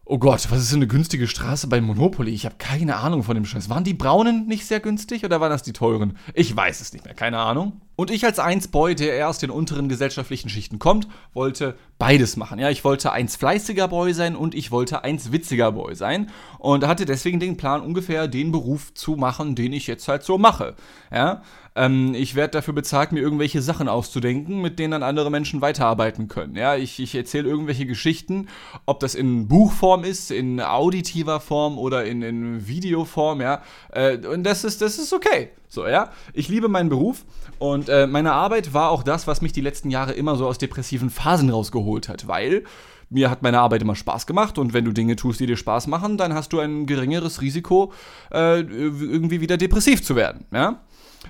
Oh 0.04 0.18
Gott, 0.18 0.50
was 0.50 0.60
ist 0.60 0.72
denn 0.72 0.80
eine 0.80 0.88
günstige 0.88 1.28
Straße 1.28 1.68
bei 1.68 1.80
Monopoly? 1.80 2.32
Ich 2.32 2.44
habe 2.44 2.56
keine 2.58 2.96
Ahnung 2.96 3.22
von 3.22 3.36
dem 3.36 3.44
Scheiß. 3.44 3.70
Waren 3.70 3.84
die 3.84 3.94
braunen 3.94 4.48
nicht 4.48 4.66
sehr 4.66 4.80
günstig 4.80 5.24
oder 5.24 5.40
waren 5.40 5.50
das 5.50 5.62
die 5.62 5.72
teuren? 5.72 6.18
Ich 6.34 6.54
weiß 6.54 6.80
es 6.80 6.92
nicht 6.92 7.04
mehr, 7.04 7.14
keine 7.14 7.38
Ahnung. 7.38 7.80
Und 8.02 8.10
ich 8.10 8.24
als 8.24 8.40
Eins-Boy, 8.40 8.96
der 8.96 9.14
eher 9.14 9.28
aus 9.28 9.38
den 9.38 9.50
unteren 9.50 9.88
gesellschaftlichen 9.88 10.48
Schichten 10.48 10.80
kommt, 10.80 11.06
wollte 11.34 11.76
beides 12.00 12.36
machen. 12.36 12.58
Ja, 12.58 12.68
ich 12.68 12.82
wollte 12.82 13.12
eins 13.12 13.36
fleißiger 13.36 13.86
Boy 13.86 14.12
sein 14.12 14.34
und 14.34 14.56
ich 14.56 14.72
wollte 14.72 15.04
eins 15.04 15.30
witziger 15.30 15.70
Boy 15.70 15.94
sein. 15.94 16.28
Und 16.58 16.84
hatte 16.84 17.04
deswegen 17.04 17.38
den 17.38 17.56
Plan, 17.56 17.80
ungefähr 17.80 18.26
den 18.26 18.50
Beruf 18.50 18.92
zu 18.92 19.12
machen, 19.12 19.54
den 19.54 19.72
ich 19.72 19.86
jetzt 19.86 20.08
halt 20.08 20.24
so 20.24 20.36
mache. 20.36 20.74
Ja, 21.12 21.42
ähm, 21.74 22.12
ich 22.14 22.34
werde 22.34 22.52
dafür 22.52 22.74
bezahlt, 22.74 23.12
mir 23.12 23.20
irgendwelche 23.20 23.62
Sachen 23.62 23.88
auszudenken, 23.88 24.60
mit 24.60 24.78
denen 24.78 24.90
dann 24.90 25.02
andere 25.02 25.30
Menschen 25.30 25.60
weiterarbeiten 25.60 26.28
können. 26.28 26.56
Ja, 26.56 26.76
ich, 26.76 26.98
ich 26.98 27.14
erzähle 27.14 27.48
irgendwelche 27.48 27.86
Geschichten, 27.86 28.48
ob 28.84 29.00
das 29.00 29.14
in 29.14 29.48
Buchform 29.48 30.04
ist, 30.04 30.30
in 30.30 30.60
auditiver 30.60 31.40
Form 31.40 31.78
oder 31.78 32.04
in, 32.04 32.22
in 32.22 32.66
Videoform, 32.66 33.40
ja. 33.40 33.62
Äh, 33.92 34.18
und 34.26 34.42
das 34.44 34.64
ist, 34.64 34.82
das 34.82 34.98
ist 34.98 35.12
okay. 35.12 35.50
So, 35.68 35.86
ja. 35.86 36.10
Ich 36.34 36.48
liebe 36.48 36.68
meinen 36.68 36.90
Beruf 36.90 37.24
und 37.58 37.88
äh, 37.92 38.06
meine 38.06 38.32
Arbeit 38.32 38.72
war 38.72 38.90
auch 38.90 39.02
das, 39.02 39.26
was 39.26 39.42
mich 39.42 39.52
die 39.52 39.60
letzten 39.60 39.90
Jahre 39.90 40.12
immer 40.12 40.36
so 40.36 40.46
aus 40.46 40.58
depressiven 40.58 41.10
Phasen 41.10 41.50
rausgeholt 41.50 42.08
hat, 42.08 42.26
weil 42.26 42.64
mir 43.10 43.30
hat 43.30 43.42
meine 43.42 43.60
Arbeit 43.60 43.82
immer 43.82 43.94
Spaß 43.94 44.26
gemacht 44.26 44.58
und 44.58 44.72
wenn 44.72 44.86
du 44.86 44.92
Dinge 44.92 45.16
tust, 45.16 45.38
die 45.40 45.46
dir 45.46 45.58
Spaß 45.58 45.86
machen, 45.86 46.16
dann 46.16 46.32
hast 46.32 46.52
du 46.54 46.60
ein 46.60 46.86
geringeres 46.86 47.42
Risiko, 47.42 47.92
äh, 48.32 48.60
irgendwie 48.60 49.42
wieder 49.42 49.58
depressiv 49.58 50.02
zu 50.02 50.16
werden. 50.16 50.46
Ja? 50.50 50.80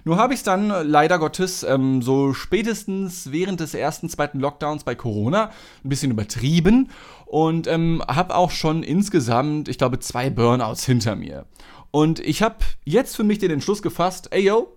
Nur 0.05 0.17
habe 0.17 0.33
ich 0.33 0.41
es 0.41 0.45
dann 0.45 0.69
leider 0.69 1.19
Gottes 1.19 1.65
ähm, 1.65 2.01
so 2.01 2.33
spätestens 2.33 3.33
während 3.33 3.59
des 3.59 3.75
ersten, 3.75 4.09
zweiten 4.09 4.39
Lockdowns 4.39 4.85
bei 4.85 4.95
Corona 4.95 5.51
ein 5.85 5.89
bisschen 5.89 6.13
übertrieben 6.13 6.91
und 7.27 7.67
ähm, 7.67 8.03
habe 8.07 8.37
auch 8.37 8.53
schon 8.53 8.85
insgesamt, 8.85 9.69
ich 9.69 9.79
glaube, 9.79 9.99
zwei 9.99 10.31
Burnouts 10.31 10.85
hinter 10.87 11.17
mir. 11.17 11.47
Und 11.91 12.21
ich 12.21 12.43
habe 12.43 12.57
jetzt 12.85 13.17
für 13.17 13.25
mich 13.25 13.39
den 13.39 13.51
Entschluss 13.51 13.83
gefasst, 13.83 14.29
ey 14.31 14.45
yo, 14.45 14.77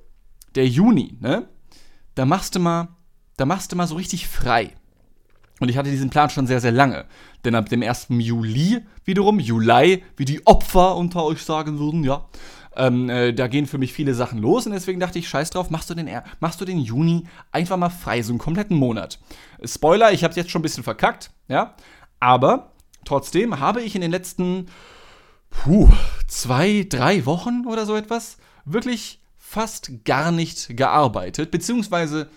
der 0.56 0.68
Juni, 0.68 1.18
ne? 1.22 1.48
Da 2.16 2.26
machst 2.26 2.56
du 2.56 2.60
mal, 2.60 2.90
da 3.38 3.46
machst 3.46 3.72
du 3.72 3.76
mal 3.76 3.88
so 3.88 3.96
richtig 3.96 4.28
frei. 4.28 4.74
Und 5.60 5.70
ich 5.70 5.78
hatte 5.78 5.90
diesen 5.90 6.10
Plan 6.10 6.30
schon 6.30 6.48
sehr, 6.48 6.60
sehr 6.60 6.72
lange. 6.72 7.06
Denn 7.46 7.56
ab 7.56 7.70
dem 7.70 7.82
1. 7.82 8.08
Juli 8.10 8.82
wiederum, 9.06 9.40
Juli, 9.40 10.04
wie 10.18 10.26
die 10.26 10.46
Opfer 10.46 10.96
unter 10.98 11.24
euch 11.24 11.42
sagen 11.44 11.80
würden, 11.80 12.04
ja, 12.04 12.26
ähm, 12.76 13.10
äh, 13.10 13.34
da 13.34 13.48
gehen 13.48 13.68
für 13.68 13.78
mich 13.78 13.94
viele 13.94 14.14
Sachen 14.14 14.40
los 14.40 14.66
und 14.66 14.74
deswegen 14.74 15.00
dachte 15.00 15.20
ich, 15.20 15.30
scheiß 15.30 15.52
drauf, 15.52 15.70
machst 15.70 15.90
du 15.90 15.94
den, 15.94 16.10
machst 16.40 16.60
du 16.60 16.66
den 16.66 16.80
Juni 16.80 17.26
einfach 17.52 17.78
mal 17.78 17.90
frei, 17.90 18.22
so 18.22 18.32
einen 18.32 18.40
kompletten 18.40 18.78
Monat. 18.78 19.20
Spoiler, 19.64 20.12
ich 20.12 20.24
habe 20.24 20.34
jetzt 20.34 20.52
schon 20.52 20.60
ein 20.60 20.64
bisschen 20.64 20.84
verkackt, 20.84 21.32
ja, 21.48 21.76
aber 22.20 22.74
trotzdem 23.06 23.60
habe 23.60 23.82
ich 23.82 23.96
in 23.96 24.02
den 24.02 24.12
letzten 24.12 24.66
puh, 25.50 25.90
zwei, 26.28 26.86
drei 26.90 27.26
Wochen 27.26 27.66
oder 27.66 27.86
so 27.86 27.96
etwas 27.96 28.38
wirklich 28.66 29.22
fast 29.48 30.04
gar 30.06 30.32
nicht 30.32 30.76
gearbeitet, 30.76 31.52
beziehungsweise 31.52 32.28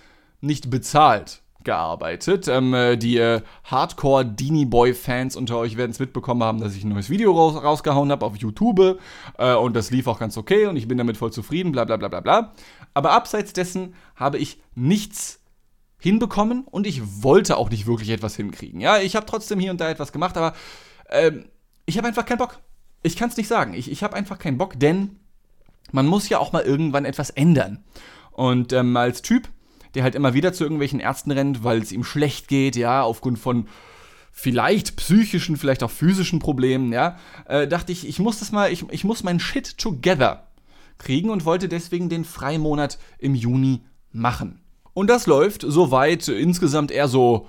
nicht 0.43 0.69
bezahlt 0.69 1.41
gearbeitet. 1.65 2.47
Ähm, 2.49 2.75
äh, 2.75 2.97
die 2.97 3.17
äh, 3.17 3.41
Hardcore 3.65 4.27
Dini 4.27 4.67
Boy 4.67 4.93
Fans 4.93 5.35
unter 5.35 5.57
euch 5.57 5.77
werden 5.79 5.91
es 5.91 5.99
mitbekommen 5.99 6.45
haben, 6.45 6.61
dass 6.61 6.77
ich 6.77 6.85
ein 6.85 6.91
neues 6.91 7.09
Video 7.09 7.33
raus, 7.33 7.61
rausgehauen 7.61 8.13
habe 8.13 8.27
auf 8.27 8.37
YouTube 8.37 9.01
äh, 9.39 9.55
und 9.55 9.75
das 9.75 9.91
lief 9.91 10.07
auch 10.07 10.21
ganz 10.21 10.37
okay 10.37 10.67
und 10.67 10.77
ich 10.77 10.87
bin 10.87 10.99
damit 10.99 11.17
voll 11.17 11.33
zufrieden, 11.33 11.73
bla 11.73 11.87
bla 11.87 11.97
bla 11.97 12.09
bla 12.09 12.21
bla. 12.21 12.53
Aber 12.93 13.13
abseits 13.13 13.55
dessen 13.55 13.95
habe 14.15 14.37
ich 14.37 14.61
nichts 14.75 15.41
hinbekommen 15.99 16.65
und 16.71 16.87
ich 16.87 17.23
wollte 17.23 17.57
auch 17.57 17.71
nicht 17.71 17.87
wirklich 17.87 18.11
etwas 18.11 18.37
hinkriegen. 18.37 18.81
Ja, 18.81 18.99
ich 18.99 19.17
habe 19.17 19.27
trotzdem 19.27 19.59
hier 19.59 19.71
und 19.71 19.81
da 19.81 19.89
etwas 19.89 20.13
gemacht, 20.13 20.37
aber 20.37 20.55
ähm, 21.09 21.47
ich 21.87 21.97
habe 21.97 22.07
einfach 22.07 22.27
keinen 22.27 22.39
Bock. 22.39 22.61
Ich 23.03 23.17
kann 23.17 23.31
es 23.31 23.37
nicht 23.37 23.49
sagen. 23.49 23.73
Ich, 23.73 23.91
ich 23.91 24.03
habe 24.05 24.15
einfach 24.15 24.39
keinen 24.39 24.59
Bock, 24.59 24.79
denn 24.79 25.19
man 25.93 26.07
muss 26.07 26.29
ja 26.29 26.39
auch 26.39 26.53
mal 26.53 26.63
irgendwann 26.63 27.05
etwas 27.05 27.31
ändern. 27.31 27.85
Und 28.33 28.73
ähm, 28.73 28.97
als 28.97 29.23
Typ 29.23 29.49
der 29.95 30.03
halt 30.03 30.15
immer 30.15 30.35
wieder 30.35 30.53
zu 30.53 30.65
irgendwelchen 30.65 31.01
Ärzten 31.01 31.31
rennt, 31.31 31.65
weil 31.65 31.81
es 31.81 31.93
ihm 31.93 32.05
schlecht 32.05 32.49
geht, 32.49 32.77
ja, 32.77 33.03
aufgrund 33.03 33.39
von 33.39 33.67
vielleicht 34.33 34.97
psychischen, 34.97 35.57
vielleicht 35.57 35.83
auch 35.83 35.91
physischen 35.91 36.39
Problemen, 36.39 36.93
ja, 36.93 37.19
äh, 37.47 37.67
dachte 37.67 37.93
ich, 37.93 38.07
ich 38.07 38.19
muss 38.19 38.39
das 38.39 38.53
mal, 38.53 38.73
ich, 38.73 38.85
ich 38.91 39.05
muss 39.05 39.25
mein 39.25 39.41
Shit 39.41 39.79
together 39.79 40.47
kriegen 40.99 41.31
und 41.31 41.45
wollte 41.45 41.69
deswegen 41.69 42.09
den 42.09 42.25
Freimonat 42.25 42.99
im 43.19 43.35
Juni 43.35 43.83
machen. 44.13 44.61
Und 44.95 45.09
das 45.11 45.27
läuft 45.27 45.65
soweit 45.67 46.29
insgesamt 46.29 46.91
eher 46.91 47.09
so, 47.09 47.49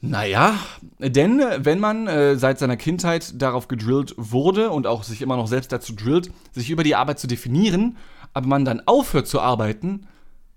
naja, 0.00 0.54
denn 0.98 1.42
wenn 1.58 1.80
man 1.80 2.06
äh, 2.06 2.36
seit 2.36 2.58
seiner 2.58 2.76
Kindheit 2.76 3.40
darauf 3.40 3.66
gedrillt 3.66 4.14
wurde 4.16 4.70
und 4.70 4.86
auch 4.86 5.02
sich 5.02 5.22
immer 5.22 5.36
noch 5.36 5.48
selbst 5.48 5.72
dazu 5.72 5.94
drillt, 5.94 6.30
sich 6.52 6.70
über 6.70 6.84
die 6.84 6.94
Arbeit 6.94 7.18
zu 7.18 7.26
definieren, 7.26 7.96
aber 8.32 8.46
man 8.46 8.64
dann 8.64 8.82
aufhört 8.86 9.26
zu 9.26 9.40
arbeiten, 9.40 10.06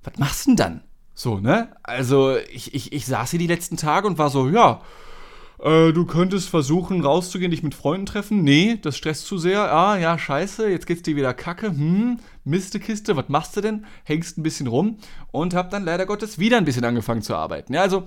was 0.04 0.18
machst 0.18 0.46
du 0.46 0.52
denn 0.52 0.58
dann? 0.58 0.82
So, 1.14 1.40
ne? 1.40 1.70
Also, 1.84 2.38
ich, 2.52 2.74
ich, 2.74 2.94
ich 2.94 3.06
saß 3.06 3.32
hier 3.32 3.40
die 3.40 3.48
letzten 3.48 3.78
Tage 3.78 4.08
und 4.08 4.18
war 4.18 4.30
so, 4.30 4.48
ja, 4.48 4.82
äh, 5.62 5.92
du 5.92 6.06
könntest 6.06 6.50
versuchen, 6.50 7.04
rauszugehen, 7.04 7.52
dich 7.52 7.64
mit 7.64 7.76
Freunden 7.76 8.06
treffen. 8.06 8.44
Nee, 8.44 8.80
das 8.82 8.98
stresst 8.98 9.26
zu 9.28 9.38
sehr. 9.38 9.74
Ah, 9.74 9.98
ja, 9.98 10.18
scheiße, 10.18 10.70
jetzt 10.70 10.88
geht's 10.88 11.04
dir 11.04 11.16
wieder 11.16 11.34
kacke. 11.34 11.68
Hm, 11.68 12.20
Mistekiste, 12.44 13.16
was 13.16 13.30
machst 13.30 13.56
du 13.58 13.62
denn? 13.62 13.86
Hängst 14.04 14.38
ein 14.38 14.44
bisschen 14.44 14.68
rum 14.68 14.98
und 15.32 15.54
hab 15.54 15.70
dann 15.70 15.84
leider 15.84 16.06
Gottes 16.06 16.40
wieder 16.40 16.58
ein 16.58 16.66
bisschen 16.66 16.86
angefangen 16.86 17.22
zu 17.22 17.36
arbeiten. 17.36 17.74
Ja, 17.74 17.82
also, 17.82 18.04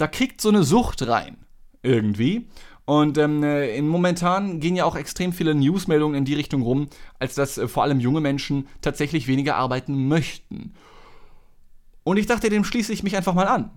da 0.00 0.06
kickt 0.06 0.40
so 0.40 0.48
eine 0.48 0.62
Sucht 0.62 1.06
rein. 1.06 1.36
Irgendwie. 1.82 2.48
Und 2.84 3.18
ähm, 3.18 3.42
äh, 3.44 3.76
in 3.76 3.86
momentan 3.86 4.60
gehen 4.60 4.76
ja 4.76 4.84
auch 4.84 4.96
extrem 4.96 5.32
viele 5.32 5.54
Newsmeldungen 5.54 6.16
in 6.16 6.24
die 6.24 6.34
Richtung 6.34 6.62
rum, 6.62 6.88
als 7.18 7.34
dass 7.34 7.56
äh, 7.56 7.68
vor 7.68 7.82
allem 7.82 8.00
junge 8.00 8.20
Menschen 8.20 8.66
tatsächlich 8.80 9.28
weniger 9.28 9.56
arbeiten 9.56 10.08
möchten. 10.08 10.74
Und 12.02 12.16
ich 12.16 12.26
dachte, 12.26 12.48
dem 12.48 12.64
schließe 12.64 12.92
ich 12.92 13.02
mich 13.02 13.16
einfach 13.16 13.34
mal 13.34 13.46
an. 13.46 13.70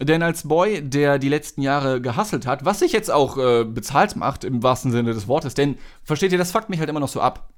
Denn 0.00 0.22
als 0.22 0.46
Boy, 0.46 0.82
der 0.82 1.18
die 1.18 1.28
letzten 1.28 1.62
Jahre 1.62 2.00
gehasselt 2.00 2.46
hat, 2.46 2.64
was 2.64 2.78
sich 2.78 2.92
jetzt 2.92 3.10
auch 3.10 3.36
äh, 3.36 3.64
bezahlt 3.64 4.16
macht, 4.16 4.44
im 4.44 4.62
wahrsten 4.62 4.92
Sinne 4.92 5.12
des 5.12 5.28
Wortes, 5.28 5.54
denn 5.54 5.76
versteht 6.04 6.32
ihr, 6.32 6.38
das 6.38 6.52
fuckt 6.52 6.70
mich 6.70 6.78
halt 6.78 6.88
immer 6.88 7.00
noch 7.00 7.08
so 7.08 7.20
ab. 7.20 7.50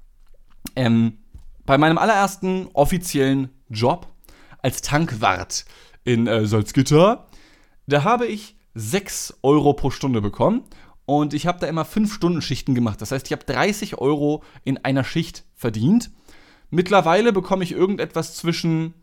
Ähm, 0.75 1.19
bei 1.65 1.77
meinem 1.77 1.97
allerersten 1.97 2.67
offiziellen 2.73 3.49
Job 3.69 4.07
als 4.61 4.81
Tankwart 4.81 5.65
in 6.03 6.27
äh, 6.27 6.45
Salzgitter, 6.45 7.27
da 7.87 8.03
habe 8.03 8.27
ich 8.27 8.55
6 8.75 9.39
Euro 9.43 9.73
pro 9.73 9.91
Stunde 9.91 10.21
bekommen 10.21 10.63
und 11.05 11.33
ich 11.33 11.47
habe 11.47 11.59
da 11.59 11.67
immer 11.67 11.85
5 11.85 12.13
Stunden 12.13 12.41
Schichten 12.41 12.75
gemacht. 12.75 13.01
Das 13.01 13.11
heißt, 13.11 13.27
ich 13.27 13.31
habe 13.33 13.45
30 13.45 13.97
Euro 13.97 14.43
in 14.63 14.77
einer 14.79 15.03
Schicht 15.03 15.43
verdient. 15.55 16.11
Mittlerweile 16.69 17.33
bekomme 17.33 17.63
ich 17.63 17.71
irgendetwas 17.71 18.35
zwischen 18.35 18.93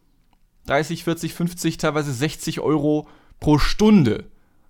30, 0.67 1.05
40, 1.05 1.35
50, 1.35 1.79
teilweise 1.79 2.13
60 2.13 2.61
Euro 2.61 3.07
pro 3.39 3.59
Stunde 3.59 4.25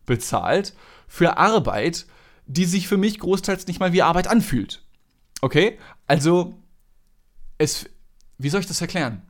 bezahlt 0.07 0.75
für 1.07 1.37
Arbeit, 1.39 2.07
die 2.47 2.65
sich 2.65 2.89
für 2.89 2.97
mich 2.97 3.19
großteils 3.19 3.67
nicht 3.67 3.81
mal 3.81 3.93
wie 3.93 4.03
Arbeit 4.03 4.29
anfühlt. 4.29 4.83
Okay? 5.41 5.79
Also, 6.07 6.55
es, 7.59 7.89
wie 8.39 8.49
soll 8.49 8.61
ich 8.61 8.67
das 8.67 8.81
erklären? 8.81 9.23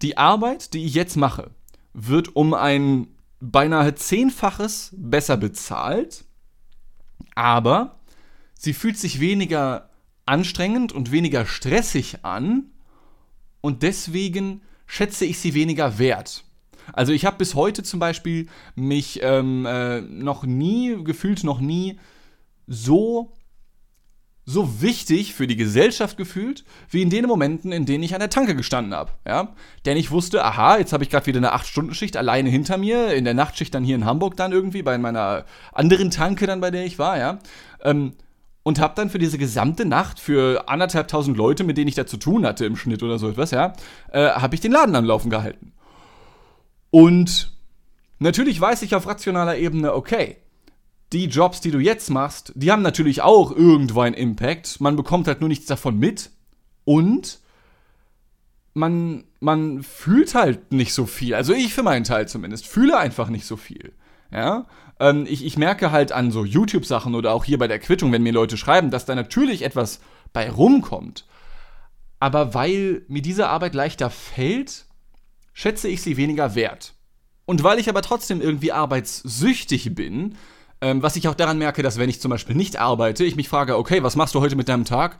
Die 0.00 0.16
Arbeit, 0.16 0.74
die 0.74 0.84
ich 0.84 0.94
jetzt 0.94 1.16
mache, 1.16 1.50
wird 1.92 2.34
um 2.34 2.54
ein 2.54 3.08
beinahe 3.42 3.94
zehnfaches 3.96 4.94
besser 4.96 5.36
bezahlt, 5.36 6.24
aber 7.34 7.98
sie 8.54 8.72
fühlt 8.72 8.96
sich 8.96 9.18
weniger 9.18 9.90
anstrengend 10.24 10.92
und 10.92 11.10
weniger 11.10 11.44
stressig 11.44 12.24
an 12.24 12.70
und 13.60 13.82
deswegen 13.82 14.62
schätze 14.86 15.24
ich 15.24 15.40
sie 15.40 15.54
weniger 15.54 15.98
wert. 15.98 16.44
Also 16.92 17.12
ich 17.12 17.24
habe 17.24 17.38
bis 17.38 17.56
heute 17.56 17.82
zum 17.82 17.98
Beispiel 17.98 18.46
mich 18.76 19.20
ähm, 19.22 19.66
äh, 19.66 20.00
noch 20.00 20.44
nie, 20.44 21.02
gefühlt 21.02 21.42
noch 21.42 21.60
nie, 21.60 21.98
so, 22.68 23.32
so 24.44 24.82
wichtig 24.82 25.34
für 25.34 25.46
die 25.46 25.56
Gesellschaft 25.56 26.16
gefühlt, 26.16 26.64
wie 26.90 27.02
in 27.02 27.10
den 27.10 27.26
Momenten, 27.26 27.70
in 27.70 27.86
denen 27.86 28.02
ich 28.02 28.14
an 28.14 28.20
der 28.20 28.30
Tanke 28.30 28.56
gestanden 28.56 28.94
habe. 28.94 29.12
Ja? 29.26 29.54
Denn 29.86 29.96
ich 29.96 30.10
wusste, 30.10 30.44
aha, 30.44 30.78
jetzt 30.78 30.92
habe 30.92 31.04
ich 31.04 31.10
gerade 31.10 31.26
wieder 31.26 31.38
eine 31.38 31.54
8-Stunden-Schicht 31.54 32.16
alleine 32.16 32.50
hinter 32.50 32.76
mir, 32.76 33.14
in 33.14 33.24
der 33.24 33.34
Nachtschicht 33.34 33.72
dann 33.72 33.84
hier 33.84 33.94
in 33.94 34.04
Hamburg 34.04 34.36
dann 34.36 34.50
irgendwie, 34.50 34.82
bei 34.82 34.98
meiner 34.98 35.44
anderen 35.72 36.10
Tanke 36.10 36.46
dann, 36.46 36.60
bei 36.60 36.72
der 36.72 36.84
ich 36.84 36.98
war, 36.98 37.18
ja. 37.18 37.38
Ähm, 37.82 38.14
und 38.64 38.80
habe 38.80 38.94
dann 38.96 39.10
für 39.10 39.18
diese 39.18 39.38
gesamte 39.38 39.84
Nacht 39.84 40.20
für 40.20 40.68
anderthalb 40.68 41.08
tausend 41.08 41.36
Leute, 41.36 41.64
mit 41.64 41.76
denen 41.76 41.88
ich 41.88 41.94
da 41.94 42.06
zu 42.06 42.16
tun 42.16 42.46
hatte 42.46 42.64
im 42.64 42.76
Schnitt 42.76 43.02
oder 43.02 43.18
so 43.18 43.28
etwas, 43.28 43.50
ja, 43.52 43.72
äh, 44.12 44.28
habe 44.28 44.54
ich 44.54 44.60
den 44.60 44.72
Laden 44.72 44.94
am 44.94 45.04
Laufen 45.04 45.30
gehalten. 45.30 45.72
Und 46.90 47.52
natürlich 48.18 48.60
weiß 48.60 48.82
ich 48.82 48.94
auf 48.94 49.06
rationaler 49.06 49.56
Ebene, 49.56 49.94
okay, 49.94 50.36
die 51.12 51.26
Jobs, 51.26 51.60
die 51.60 51.70
du 51.70 51.78
jetzt 51.78 52.10
machst, 52.10 52.52
die 52.54 52.72
haben 52.72 52.82
natürlich 52.82 53.22
auch 53.22 53.52
irgendwo 53.52 54.00
einen 54.00 54.14
Impact. 54.14 54.80
Man 54.80 54.96
bekommt 54.96 55.26
halt 55.26 55.40
nur 55.40 55.48
nichts 55.48 55.66
davon 55.66 55.98
mit. 55.98 56.30
Und 56.84 57.40
man, 58.74 59.24
man 59.40 59.82
fühlt 59.82 60.34
halt 60.34 60.72
nicht 60.72 60.94
so 60.94 61.06
viel. 61.06 61.34
Also 61.34 61.52
ich 61.52 61.74
für 61.74 61.82
meinen 61.82 62.04
Teil 62.04 62.28
zumindest 62.28 62.66
fühle 62.66 62.98
einfach 62.98 63.28
nicht 63.28 63.46
so 63.46 63.56
viel. 63.56 63.92
Ja, 64.30 64.66
ähm, 64.98 65.26
ich, 65.28 65.44
ich 65.44 65.58
merke 65.58 65.90
halt 65.90 66.10
an 66.10 66.30
so 66.30 66.44
YouTube-Sachen 66.44 67.14
oder 67.14 67.32
auch 67.32 67.44
hier 67.44 67.58
bei 67.58 67.68
der 67.68 67.78
Quittung, 67.78 68.12
wenn 68.12 68.22
mir 68.22 68.32
Leute 68.32 68.56
schreiben, 68.56 68.90
dass 68.90 69.04
da 69.04 69.14
natürlich 69.14 69.62
etwas 69.62 70.00
bei 70.32 70.50
rumkommt. 70.50 71.26
Aber 72.18 72.54
weil 72.54 73.02
mir 73.08 73.20
diese 73.20 73.48
Arbeit 73.48 73.74
leichter 73.74 74.08
fällt, 74.08 74.86
schätze 75.52 75.88
ich 75.88 76.00
sie 76.00 76.16
weniger 76.16 76.54
wert. 76.54 76.94
Und 77.44 77.62
weil 77.62 77.78
ich 77.78 77.88
aber 77.90 78.00
trotzdem 78.00 78.40
irgendwie 78.40 78.72
arbeitssüchtig 78.72 79.94
bin, 79.94 80.36
ähm, 80.82 81.02
was 81.02 81.16
ich 81.16 81.28
auch 81.28 81.34
daran 81.34 81.56
merke, 81.56 81.82
dass 81.82 81.98
wenn 81.98 82.10
ich 82.10 82.20
zum 82.20 82.30
Beispiel 82.30 82.54
nicht 82.54 82.76
arbeite, 82.76 83.24
ich 83.24 83.36
mich 83.36 83.48
frage, 83.48 83.78
okay, 83.78 84.02
was 84.02 84.16
machst 84.16 84.34
du 84.34 84.40
heute 84.40 84.56
mit 84.56 84.68
deinem 84.68 84.84
Tag? 84.84 85.18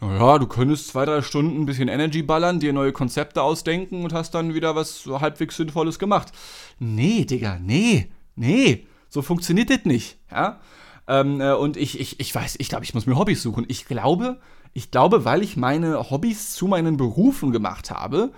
Naja, 0.00 0.38
du 0.38 0.46
könntest 0.46 0.88
zwei, 0.88 1.04
drei 1.04 1.22
Stunden 1.22 1.60
ein 1.60 1.66
bisschen 1.66 1.88
Energy 1.88 2.22
ballern, 2.22 2.60
dir 2.60 2.72
neue 2.72 2.92
Konzepte 2.92 3.42
ausdenken 3.42 4.04
und 4.04 4.12
hast 4.12 4.32
dann 4.32 4.54
wieder 4.54 4.76
was 4.76 5.04
halbwegs 5.06 5.56
Sinnvolles 5.56 5.98
gemacht. 5.98 6.32
Nee, 6.78 7.24
Digga, 7.24 7.58
nee 7.60 8.08
nee, 8.38 8.86
so 9.08 9.22
funktioniert 9.22 9.70
das 9.70 9.84
nicht. 9.84 10.16
Ja? 10.30 10.60
Ähm, 11.06 11.40
äh, 11.40 11.52
und 11.52 11.76
ich, 11.76 12.00
ich, 12.00 12.20
ich 12.20 12.34
weiß, 12.34 12.56
ich 12.58 12.68
glaube, 12.68 12.84
ich 12.84 12.94
muss 12.94 13.06
mir 13.06 13.18
Hobbys 13.18 13.42
suchen. 13.42 13.66
Ich 13.68 13.86
glaube, 13.86 14.38
ich 14.72 14.90
glaube, 14.90 15.24
weil 15.24 15.42
ich 15.42 15.56
meine 15.56 16.10
Hobbys 16.10 16.54
zu 16.54 16.66
meinen 16.66 16.96
Berufen 16.96 17.50
gemacht 17.50 17.90
habe, 17.90 18.32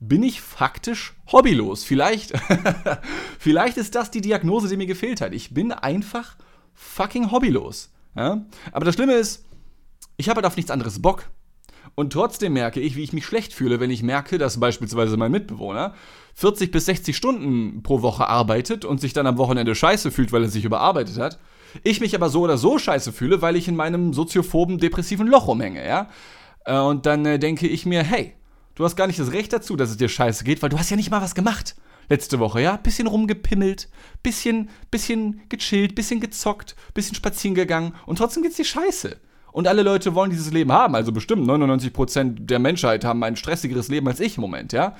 bin 0.00 0.22
ich 0.22 0.40
faktisch 0.40 1.14
hobbylos. 1.32 1.84
Vielleicht, 1.84 2.32
vielleicht 3.38 3.76
ist 3.76 3.94
das 3.94 4.10
die 4.10 4.20
Diagnose, 4.20 4.68
die 4.68 4.76
mir 4.76 4.86
gefehlt 4.86 5.20
hat. 5.20 5.32
Ich 5.32 5.52
bin 5.52 5.72
einfach 5.72 6.36
fucking 6.74 7.30
hobbylos. 7.30 7.90
Ja? 8.16 8.44
Aber 8.72 8.84
das 8.84 8.94
Schlimme 8.94 9.14
ist, 9.14 9.44
ich 10.16 10.28
habe 10.28 10.38
halt 10.38 10.46
auf 10.46 10.56
nichts 10.56 10.70
anderes 10.70 11.02
Bock. 11.02 11.24
Und 11.94 12.12
trotzdem 12.12 12.52
merke 12.52 12.80
ich, 12.80 12.94
wie 12.94 13.02
ich 13.02 13.12
mich 13.12 13.26
schlecht 13.26 13.52
fühle, 13.52 13.80
wenn 13.80 13.90
ich 13.90 14.02
merke, 14.02 14.38
dass 14.38 14.60
beispielsweise 14.60 15.16
mein 15.16 15.32
Mitbewohner 15.32 15.94
40 16.34 16.70
bis 16.70 16.86
60 16.86 17.16
Stunden 17.16 17.82
pro 17.82 18.02
Woche 18.02 18.28
arbeitet 18.28 18.84
und 18.84 19.00
sich 19.00 19.12
dann 19.12 19.26
am 19.26 19.38
Wochenende 19.38 19.74
scheiße 19.74 20.12
fühlt, 20.12 20.30
weil 20.30 20.44
er 20.44 20.48
sich 20.48 20.64
überarbeitet 20.64 21.18
hat. 21.18 21.40
Ich 21.82 22.00
mich 22.00 22.14
aber 22.14 22.28
so 22.28 22.42
oder 22.42 22.56
so 22.56 22.78
scheiße 22.78 23.12
fühle, 23.12 23.42
weil 23.42 23.56
ich 23.56 23.66
in 23.66 23.74
meinem 23.74 24.12
soziophoben, 24.12 24.78
depressiven 24.78 25.26
Loch 25.26 25.48
rumhänge, 25.48 25.84
ja. 25.86 26.08
Äh, 26.64 26.78
und 26.78 27.06
dann 27.06 27.26
äh, 27.26 27.38
denke 27.38 27.66
ich 27.66 27.84
mir, 27.84 28.04
hey, 28.04 28.34
du 28.78 28.84
hast 28.84 28.96
gar 28.96 29.08
nicht 29.08 29.18
das 29.18 29.32
Recht 29.32 29.52
dazu, 29.52 29.76
dass 29.76 29.90
es 29.90 29.96
dir 29.96 30.08
scheiße 30.08 30.44
geht, 30.44 30.62
weil 30.62 30.70
du 30.70 30.78
hast 30.78 30.88
ja 30.88 30.96
nicht 30.96 31.10
mal 31.10 31.20
was 31.20 31.34
gemacht. 31.34 31.74
Letzte 32.08 32.38
Woche, 32.38 32.62
ja? 32.62 32.76
Bisschen 32.76 33.08
rumgepimmelt, 33.08 33.88
bisschen, 34.22 34.70
bisschen 34.90 35.42
gechillt, 35.48 35.94
bisschen 35.94 36.20
gezockt, 36.20 36.76
bisschen 36.94 37.16
spazieren 37.16 37.56
gegangen 37.56 37.94
und 38.06 38.16
trotzdem 38.16 38.42
geht's 38.42 38.56
dir 38.56 38.64
scheiße. 38.64 39.16
Und 39.50 39.66
alle 39.66 39.82
Leute 39.82 40.14
wollen 40.14 40.30
dieses 40.30 40.52
Leben 40.52 40.72
haben, 40.72 40.94
also 40.94 41.10
bestimmt 41.10 41.46
99% 41.46 42.46
der 42.46 42.60
Menschheit 42.60 43.04
haben 43.04 43.22
ein 43.24 43.36
stressigeres 43.36 43.88
Leben 43.88 44.06
als 44.06 44.20
ich 44.20 44.36
im 44.36 44.42
Moment, 44.42 44.72
ja? 44.72 44.94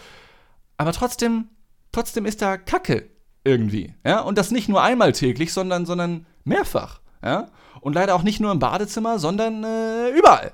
Aber 0.76 0.92
trotzdem, 0.92 1.46
trotzdem 1.92 2.26
ist 2.26 2.42
da 2.42 2.56
Kacke 2.56 3.08
irgendwie, 3.44 3.94
ja? 4.04 4.20
Und 4.20 4.36
das 4.36 4.50
nicht 4.50 4.68
nur 4.68 4.82
einmal 4.82 5.12
täglich, 5.12 5.52
sondern, 5.52 5.86
sondern 5.86 6.26
mehrfach, 6.44 7.00
ja? 7.22 7.46
Und 7.80 7.94
leider 7.94 8.16
auch 8.16 8.24
nicht 8.24 8.40
nur 8.40 8.50
im 8.50 8.58
Badezimmer, 8.58 9.20
sondern 9.20 9.62
äh, 9.62 10.10
überall. 10.10 10.52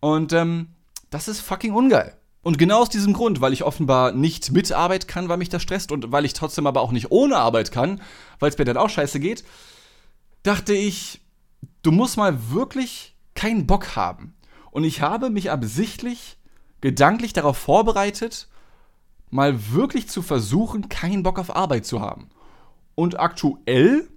Und 0.00 0.32
ähm, 0.32 0.70
das 1.10 1.28
ist 1.28 1.40
fucking 1.40 1.72
ungeil. 1.72 2.19
Und 2.42 2.58
genau 2.58 2.80
aus 2.80 2.88
diesem 2.88 3.12
Grund, 3.12 3.40
weil 3.40 3.52
ich 3.52 3.64
offenbar 3.64 4.12
nicht 4.12 4.50
mit 4.50 4.72
Arbeit 4.72 5.08
kann, 5.08 5.28
weil 5.28 5.36
mich 5.36 5.50
das 5.50 5.62
stresst 5.62 5.92
und 5.92 6.10
weil 6.10 6.24
ich 6.24 6.32
trotzdem 6.32 6.66
aber 6.66 6.80
auch 6.80 6.92
nicht 6.92 7.10
ohne 7.10 7.36
Arbeit 7.36 7.70
kann, 7.70 8.00
weil 8.38 8.50
es 8.50 8.56
mir 8.56 8.64
dann 8.64 8.78
auch 8.78 8.88
scheiße 8.88 9.20
geht, 9.20 9.44
dachte 10.42 10.72
ich, 10.72 11.20
du 11.82 11.92
musst 11.92 12.16
mal 12.16 12.50
wirklich 12.50 13.14
keinen 13.34 13.66
Bock 13.66 13.94
haben. 13.94 14.34
Und 14.70 14.84
ich 14.84 15.02
habe 15.02 15.28
mich 15.28 15.50
absichtlich 15.50 16.38
gedanklich 16.80 17.34
darauf 17.34 17.58
vorbereitet, 17.58 18.48
mal 19.28 19.72
wirklich 19.72 20.08
zu 20.08 20.22
versuchen, 20.22 20.88
keinen 20.88 21.22
Bock 21.22 21.38
auf 21.38 21.54
Arbeit 21.54 21.84
zu 21.84 22.00
haben. 22.00 22.30
Und 22.94 23.20
aktuell 23.20 24.08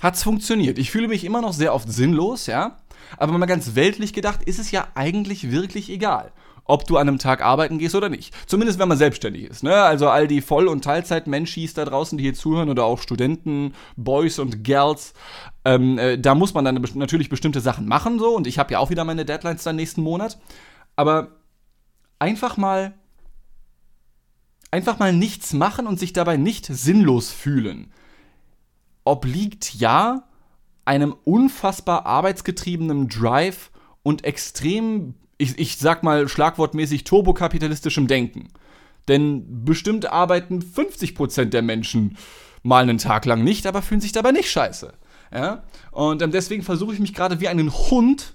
hat 0.00 0.14
es 0.14 0.22
funktioniert. 0.22 0.78
Ich 0.78 0.90
fühle 0.90 1.08
mich 1.08 1.24
immer 1.24 1.40
noch 1.40 1.52
sehr 1.52 1.74
oft 1.74 1.90
sinnlos, 1.90 2.46
ja. 2.46 2.78
Aber 3.16 3.36
mal 3.36 3.46
ganz 3.46 3.74
weltlich 3.74 4.12
gedacht, 4.12 4.42
ist 4.42 4.58
es 4.58 4.70
ja 4.70 4.88
eigentlich 4.94 5.50
wirklich 5.50 5.90
egal, 5.90 6.32
ob 6.64 6.86
du 6.86 6.96
an 6.96 7.08
einem 7.08 7.18
Tag 7.18 7.42
arbeiten 7.42 7.78
gehst 7.78 7.94
oder 7.94 8.08
nicht. 8.08 8.34
Zumindest 8.46 8.78
wenn 8.78 8.88
man 8.88 8.98
selbstständig 8.98 9.44
ist. 9.44 9.62
Ne? 9.62 9.74
Also 9.74 10.08
all 10.08 10.26
die 10.26 10.40
Voll- 10.40 10.68
und 10.68 10.82
Teilzeit-Menschis 10.82 11.74
da 11.74 11.84
draußen, 11.84 12.16
die 12.16 12.24
hier 12.24 12.34
zuhören 12.34 12.70
oder 12.70 12.84
auch 12.84 13.00
Studenten, 13.00 13.74
Boys 13.96 14.38
und 14.38 14.64
Girls, 14.64 15.12
ähm, 15.64 15.98
äh, 15.98 16.18
da 16.18 16.34
muss 16.34 16.54
man 16.54 16.64
dann 16.64 16.82
natürlich 16.94 17.28
bestimmte 17.28 17.60
Sachen 17.60 17.86
machen 17.86 18.18
so. 18.18 18.34
Und 18.34 18.46
ich 18.46 18.58
habe 18.58 18.72
ja 18.72 18.78
auch 18.78 18.90
wieder 18.90 19.04
meine 19.04 19.24
Deadlines 19.24 19.62
dann 19.62 19.76
nächsten 19.76 20.02
Monat. 20.02 20.38
Aber 20.96 21.32
einfach 22.18 22.56
mal 22.56 22.94
einfach 24.74 24.98
mal 24.98 25.12
nichts 25.12 25.52
machen 25.52 25.86
und 25.86 26.00
sich 26.00 26.12
dabei 26.12 26.36
nicht 26.36 26.66
sinnlos 26.66 27.30
fühlen. 27.30 27.92
Obliegt 29.04 29.72
ja 29.74 30.24
einem 30.84 31.14
unfassbar 31.24 32.06
arbeitsgetriebenen 32.06 33.08
Drive 33.08 33.70
und 34.02 34.24
extrem, 34.24 35.14
ich, 35.38 35.58
ich 35.58 35.76
sag 35.76 36.02
mal 36.02 36.28
schlagwortmäßig, 36.28 37.04
turbokapitalistischem 37.04 38.06
Denken. 38.06 38.48
Denn 39.08 39.64
bestimmt 39.64 40.06
arbeiten 40.06 40.60
50% 40.60 41.46
der 41.46 41.62
Menschen 41.62 42.16
mal 42.62 42.82
einen 42.82 42.98
Tag 42.98 43.26
lang 43.26 43.44
nicht, 43.44 43.66
aber 43.66 43.82
fühlen 43.82 44.00
sich 44.00 44.12
dabei 44.12 44.32
nicht 44.32 44.50
scheiße. 44.50 44.92
Ja? 45.32 45.64
Und 45.90 46.22
ähm, 46.22 46.30
deswegen 46.30 46.62
versuche 46.62 46.94
ich 46.94 47.00
mich 47.00 47.14
gerade 47.14 47.40
wie 47.40 47.48
einen 47.48 47.72
Hund 47.72 48.34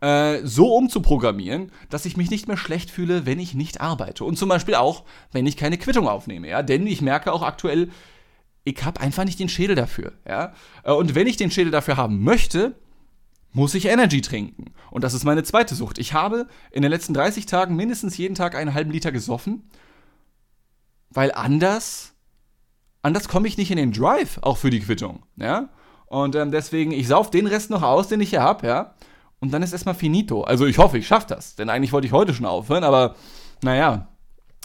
äh, 0.00 0.40
so 0.44 0.74
umzuprogrammieren, 0.74 1.72
dass 1.88 2.04
ich 2.04 2.16
mich 2.16 2.30
nicht 2.30 2.48
mehr 2.48 2.56
schlecht 2.56 2.90
fühle, 2.90 3.24
wenn 3.24 3.38
ich 3.38 3.54
nicht 3.54 3.80
arbeite. 3.80 4.24
Und 4.24 4.36
zum 4.36 4.48
Beispiel 4.48 4.74
auch, 4.74 5.04
wenn 5.30 5.46
ich 5.46 5.56
keine 5.56 5.78
Quittung 5.78 6.08
aufnehme. 6.08 6.48
Ja? 6.48 6.62
Denn 6.62 6.86
ich 6.86 7.00
merke 7.00 7.32
auch 7.32 7.42
aktuell, 7.42 7.90
ich 8.64 8.84
habe 8.84 9.00
einfach 9.00 9.24
nicht 9.24 9.40
den 9.40 9.48
Schädel 9.48 9.76
dafür. 9.76 10.12
Ja? 10.28 10.52
Äh, 10.84 10.92
und 10.92 11.14
wenn 11.14 11.26
ich 11.26 11.36
den 11.36 11.50
Schädel 11.50 11.70
dafür 11.70 11.96
haben 11.96 12.22
möchte, 12.22 12.74
muss 13.52 13.74
ich 13.74 13.86
Energy 13.86 14.20
trinken. 14.20 14.72
Und 14.90 15.04
das 15.04 15.14
ist 15.14 15.24
meine 15.24 15.42
zweite 15.42 15.74
Sucht. 15.74 15.98
Ich 15.98 16.12
habe 16.12 16.46
in 16.70 16.82
den 16.82 16.90
letzten 16.90 17.14
30 17.14 17.46
Tagen 17.46 17.76
mindestens 17.76 18.16
jeden 18.16 18.34
Tag 18.34 18.54
einen 18.54 18.74
halben 18.74 18.90
Liter 18.90 19.12
gesoffen, 19.12 19.68
weil 21.10 21.32
anders, 21.32 22.14
anders 23.02 23.28
komme 23.28 23.48
ich 23.48 23.58
nicht 23.58 23.70
in 23.70 23.76
den 23.76 23.92
Drive, 23.92 24.38
auch 24.42 24.56
für 24.56 24.70
die 24.70 24.80
Quittung. 24.80 25.24
Ja? 25.36 25.68
Und 26.06 26.34
ähm, 26.34 26.50
deswegen, 26.50 26.92
ich 26.92 27.08
sauf 27.08 27.30
den 27.30 27.46
Rest 27.46 27.70
noch 27.70 27.82
aus, 27.82 28.08
den 28.08 28.20
ich 28.20 28.30
hier 28.30 28.42
habe, 28.42 28.66
ja. 28.66 28.94
Und 29.40 29.52
dann 29.52 29.62
ist 29.62 29.72
erstmal 29.72 29.94
finito. 29.94 30.42
Also 30.44 30.66
ich 30.66 30.78
hoffe, 30.78 30.98
ich 30.98 31.06
schaffe 31.06 31.26
das. 31.28 31.56
Denn 31.56 31.68
eigentlich 31.68 31.92
wollte 31.92 32.06
ich 32.06 32.12
heute 32.12 32.32
schon 32.32 32.46
aufhören, 32.46 32.84
aber 32.84 33.16
naja, 33.62 34.08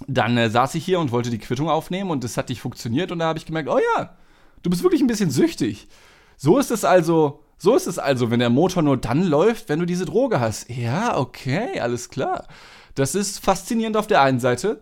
dann 0.07 0.37
äh, 0.37 0.49
saß 0.49 0.75
ich 0.75 0.85
hier 0.85 0.99
und 0.99 1.11
wollte 1.11 1.29
die 1.29 1.39
Quittung 1.39 1.69
aufnehmen 1.69 2.11
und 2.11 2.23
das 2.23 2.37
hat 2.37 2.49
nicht 2.49 2.61
funktioniert 2.61 3.11
und 3.11 3.19
da 3.19 3.25
habe 3.25 3.39
ich 3.39 3.45
gemerkt, 3.45 3.69
oh 3.69 3.79
ja, 3.95 4.15
du 4.61 4.69
bist 4.69 4.83
wirklich 4.83 5.01
ein 5.01 5.07
bisschen 5.07 5.31
süchtig. 5.31 5.87
So 6.35 6.59
ist 6.59 6.69
es 6.69 6.85
also, 6.85 7.43
so 7.57 7.75
ist 7.75 7.87
es 7.87 7.99
also, 7.99 8.29
wenn 8.29 8.39
der 8.39 8.49
Motor 8.49 8.83
nur 8.83 8.97
dann 8.97 9.23
läuft, 9.23 9.69
wenn 9.69 9.79
du 9.79 9.85
diese 9.85 10.05
Droge 10.05 10.39
hast. 10.39 10.69
Ja, 10.69 11.17
okay, 11.17 11.79
alles 11.79 12.09
klar. 12.09 12.47
Das 12.95 13.15
ist 13.15 13.43
faszinierend 13.43 13.97
auf 13.97 14.07
der 14.07 14.21
einen 14.21 14.39
Seite 14.39 14.81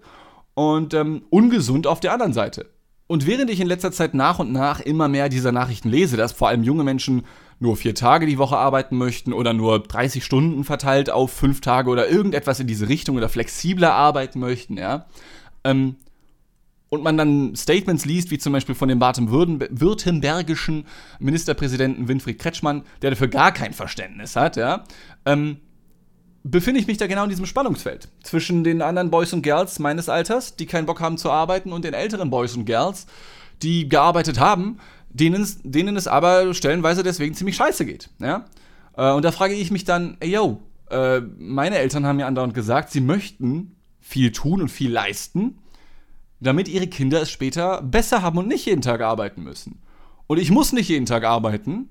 und 0.53 0.93
ähm, 0.93 1.23
ungesund 1.29 1.87
auf 1.87 1.99
der 1.99 2.13
anderen 2.13 2.33
Seite. 2.33 2.69
Und 3.07 3.27
während 3.27 3.49
ich 3.51 3.59
in 3.59 3.67
letzter 3.67 3.91
Zeit 3.91 4.13
nach 4.13 4.39
und 4.39 4.51
nach 4.51 4.79
immer 4.79 5.07
mehr 5.07 5.29
dieser 5.29 5.51
Nachrichten 5.51 5.89
lese, 5.89 6.17
dass 6.17 6.31
vor 6.31 6.47
allem 6.47 6.63
junge 6.63 6.83
Menschen 6.83 7.23
nur 7.59 7.77
vier 7.77 7.95
Tage 7.95 8.25
die 8.25 8.37
Woche 8.37 8.57
arbeiten 8.57 8.97
möchten 8.97 9.31
oder 9.31 9.53
nur 9.53 9.79
30 9.79 10.25
Stunden 10.25 10.63
verteilt 10.63 11.09
auf 11.09 11.31
fünf 11.31 11.61
Tage 11.61 11.89
oder 11.89 12.09
irgendetwas 12.09 12.59
in 12.59 12.67
diese 12.67 12.89
Richtung 12.89 13.15
oder 13.15 13.29
flexibler 13.29 13.93
arbeiten 13.93 14.39
möchten, 14.39 14.77
ja. 14.77 15.05
Ähm, 15.63 15.95
und 16.89 17.03
man 17.03 17.17
dann 17.17 17.55
Statements 17.55 18.05
liest, 18.05 18.31
wie 18.31 18.37
zum 18.37 18.53
Beispiel 18.53 18.75
von 18.75 18.89
dem 18.89 18.99
baden-württembergischen 18.99 20.85
Ministerpräsidenten 21.19 22.07
Winfried 22.07 22.39
Kretschmann, 22.39 22.83
der 23.01 23.11
dafür 23.11 23.27
gar 23.27 23.51
kein 23.51 23.73
Verständnis 23.73 24.35
hat, 24.35 24.55
ja, 24.55 24.83
ähm, 25.25 25.57
befinde 26.43 26.79
ich 26.79 26.85
mich 26.85 26.97
da 26.97 27.07
genau 27.07 27.23
in 27.23 27.29
diesem 27.29 27.47
Spannungsfeld 27.47 28.07
zwischen 28.23 28.63
den 28.63 28.83
anderen 28.83 29.09
Boys 29.09 29.33
und 29.33 29.41
Girls 29.41 29.79
meines 29.79 30.09
Alters, 30.09 30.55
die 30.55 30.67
keinen 30.67 30.85
Bock 30.85 31.01
haben 31.01 31.17
zu 31.17 31.31
arbeiten, 31.31 31.73
und 31.73 31.83
den 31.83 31.95
älteren 31.95 32.29
Boys 32.29 32.55
und 32.55 32.65
Girls, 32.65 33.07
die 33.63 33.89
gearbeitet 33.89 34.39
haben, 34.39 34.77
denen, 35.09 35.47
denen 35.63 35.95
es 35.95 36.07
aber 36.07 36.53
stellenweise 36.53 37.01
deswegen 37.01 37.33
ziemlich 37.33 37.55
scheiße 37.55 37.85
geht. 37.85 38.09
Ja? 38.19 38.45
Äh, 38.95 39.11
und 39.11 39.25
da 39.25 39.31
frage 39.31 39.55
ich 39.55 39.71
mich 39.71 39.85
dann, 39.85 40.17
ey 40.19 40.29
yo, 40.29 40.61
äh, 40.91 41.21
meine 41.37 41.77
Eltern 41.77 42.05
haben 42.05 42.17
mir 42.17 42.27
andauernd 42.27 42.53
gesagt, 42.53 42.91
sie 42.91 43.01
möchten 43.01 43.75
viel 43.99 44.31
tun 44.31 44.61
und 44.61 44.69
viel 44.69 44.91
leisten, 44.91 45.57
damit 46.45 46.67
ihre 46.67 46.87
Kinder 46.87 47.21
es 47.21 47.31
später 47.31 47.81
besser 47.81 48.21
haben 48.21 48.37
und 48.37 48.47
nicht 48.47 48.65
jeden 48.65 48.81
Tag 48.81 49.01
arbeiten 49.01 49.43
müssen. 49.43 49.81
Und 50.27 50.39
ich 50.39 50.51
muss 50.51 50.73
nicht 50.73 50.89
jeden 50.89 51.05
Tag 51.05 51.23
arbeiten, 51.23 51.89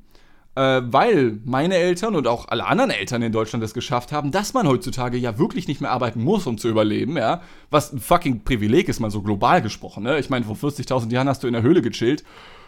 äh, 0.56 0.82
weil 0.84 1.40
meine 1.44 1.74
Eltern 1.76 2.14
und 2.14 2.26
auch 2.26 2.48
alle 2.48 2.66
anderen 2.66 2.90
Eltern 2.90 3.22
in 3.22 3.32
Deutschland 3.32 3.64
es 3.64 3.74
geschafft 3.74 4.12
haben, 4.12 4.30
dass 4.30 4.54
man 4.54 4.66
heutzutage 4.66 5.16
ja 5.16 5.38
wirklich 5.38 5.68
nicht 5.68 5.80
mehr 5.80 5.90
arbeiten 5.90 6.22
muss, 6.22 6.46
um 6.46 6.58
zu 6.58 6.68
überleben, 6.68 7.16
ja. 7.16 7.42
Was 7.70 7.92
ein 7.92 8.00
fucking 8.00 8.44
Privileg 8.44 8.88
ist, 8.88 9.00
mal 9.00 9.10
so 9.10 9.22
global 9.22 9.62
gesprochen, 9.62 10.04
ne? 10.04 10.18
Ich 10.18 10.30
meine, 10.30 10.44
vor 10.44 10.56
40.000 10.56 11.12
Jahren 11.12 11.28
hast 11.28 11.42
du 11.42 11.46
in 11.46 11.52
der 11.52 11.62
Höhle 11.62 11.82
gechillt 11.82 12.24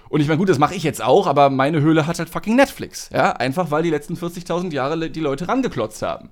und 0.08 0.20
ich 0.20 0.28
meine, 0.28 0.38
gut, 0.38 0.48
das 0.48 0.58
mache 0.58 0.74
ich 0.74 0.82
jetzt 0.82 1.02
auch, 1.02 1.26
aber 1.26 1.50
meine 1.50 1.80
Höhle 1.80 2.06
hat 2.06 2.18
halt 2.18 2.28
fucking 2.28 2.56
Netflix. 2.56 3.10
Ja, 3.12 3.32
einfach 3.32 3.70
weil 3.70 3.82
die 3.82 3.90
letzten 3.90 4.14
40.000 4.14 4.72
Jahre 4.72 5.10
die 5.10 5.20
Leute 5.20 5.48
rangeklotzt 5.48 6.02
haben. 6.02 6.30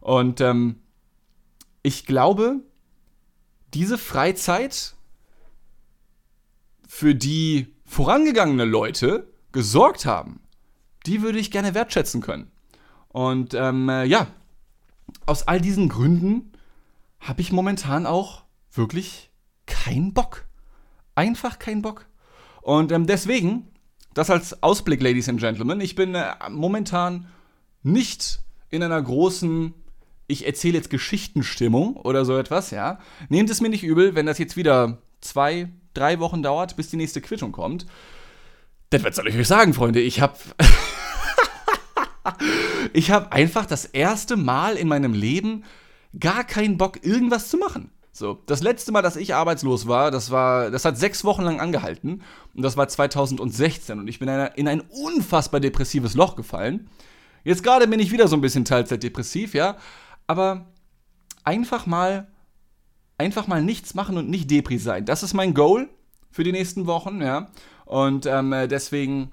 Und 0.00 0.40
ähm, 0.40 0.76
ich 1.82 2.06
glaube, 2.06 2.60
diese 3.74 3.98
Freizeit, 3.98 4.94
für 6.90 7.14
die 7.14 7.72
vorangegangene 7.84 8.64
Leute 8.64 9.32
gesorgt 9.52 10.06
haben, 10.06 10.40
die 11.06 11.22
würde 11.22 11.38
ich 11.38 11.52
gerne 11.52 11.72
wertschätzen 11.72 12.20
können. 12.20 12.50
Und 13.08 13.54
ähm, 13.54 13.88
äh, 13.88 14.04
ja, 14.04 14.26
aus 15.24 15.46
all 15.46 15.60
diesen 15.60 15.88
Gründen 15.88 16.52
habe 17.20 17.42
ich 17.42 17.52
momentan 17.52 18.06
auch 18.06 18.42
wirklich 18.72 19.30
keinen 19.66 20.14
Bock. 20.14 20.46
Einfach 21.14 21.60
keinen 21.60 21.80
Bock. 21.80 22.06
Und 22.60 22.90
ähm, 22.90 23.06
deswegen, 23.06 23.68
das 24.14 24.28
als 24.28 24.62
Ausblick, 24.62 25.00
Ladies 25.00 25.28
and 25.28 25.38
Gentlemen, 25.38 25.80
ich 25.80 25.94
bin 25.94 26.16
äh, 26.16 26.32
momentan 26.50 27.28
nicht 27.84 28.40
in 28.68 28.82
einer 28.82 29.00
großen, 29.00 29.74
ich 30.30 30.46
erzähle 30.46 30.76
jetzt 30.76 30.90
Geschichtenstimmung 30.90 31.96
oder 31.96 32.24
so 32.24 32.38
etwas, 32.38 32.70
ja. 32.70 32.98
Nehmt 33.28 33.50
es 33.50 33.60
mir 33.60 33.68
nicht 33.68 33.84
übel, 33.84 34.14
wenn 34.14 34.26
das 34.26 34.38
jetzt 34.38 34.56
wieder 34.56 34.98
zwei, 35.20 35.68
drei 35.94 36.20
Wochen 36.20 36.42
dauert, 36.42 36.76
bis 36.76 36.88
die 36.88 36.96
nächste 36.96 37.20
Quittung 37.20 37.52
kommt. 37.52 37.86
Das 38.90 39.02
soll 39.14 39.28
ich 39.28 39.36
euch 39.36 39.46
sagen, 39.46 39.74
Freunde? 39.74 40.00
Ich 40.00 40.20
habe 40.20 40.36
ich 42.92 43.10
habe 43.10 43.32
einfach 43.32 43.66
das 43.66 43.84
erste 43.84 44.36
Mal 44.36 44.76
in 44.76 44.88
meinem 44.88 45.12
Leben 45.12 45.64
gar 46.18 46.44
keinen 46.44 46.76
Bock, 46.76 47.04
irgendwas 47.04 47.48
zu 47.48 47.56
machen. 47.56 47.90
So, 48.12 48.42
das 48.46 48.62
letzte 48.62 48.90
Mal, 48.90 49.02
dass 49.02 49.16
ich 49.16 49.34
arbeitslos 49.34 49.86
war, 49.86 50.10
das 50.10 50.30
war, 50.30 50.70
das 50.70 50.84
hat 50.84 50.98
sechs 50.98 51.24
Wochen 51.24 51.42
lang 51.42 51.60
angehalten 51.60 52.22
und 52.54 52.62
das 52.62 52.76
war 52.76 52.88
2016 52.88 53.98
und 53.98 54.08
ich 54.08 54.18
bin 54.18 54.28
in 54.28 54.68
ein 54.68 54.80
unfassbar 54.80 55.60
depressives 55.60 56.14
Loch 56.14 56.34
gefallen. 56.34 56.90
Jetzt 57.44 57.62
gerade 57.62 57.86
bin 57.86 58.00
ich 58.00 58.10
wieder 58.10 58.28
so 58.28 58.36
ein 58.36 58.40
bisschen 58.40 58.64
teilzeitdepressiv, 58.64 59.54
ja, 59.54 59.76
aber 60.30 60.66
einfach 61.42 61.86
mal, 61.86 62.28
einfach 63.18 63.48
mal 63.48 63.64
nichts 63.64 63.94
machen 63.94 64.16
und 64.16 64.30
nicht 64.30 64.48
Depri 64.48 64.78
sein. 64.78 65.04
Das 65.04 65.24
ist 65.24 65.34
mein 65.34 65.54
Goal 65.54 65.88
für 66.30 66.44
die 66.44 66.52
nächsten 66.52 66.86
Wochen, 66.86 67.20
ja. 67.20 67.48
Und 67.84 68.26
ähm, 68.26 68.54
deswegen 68.70 69.32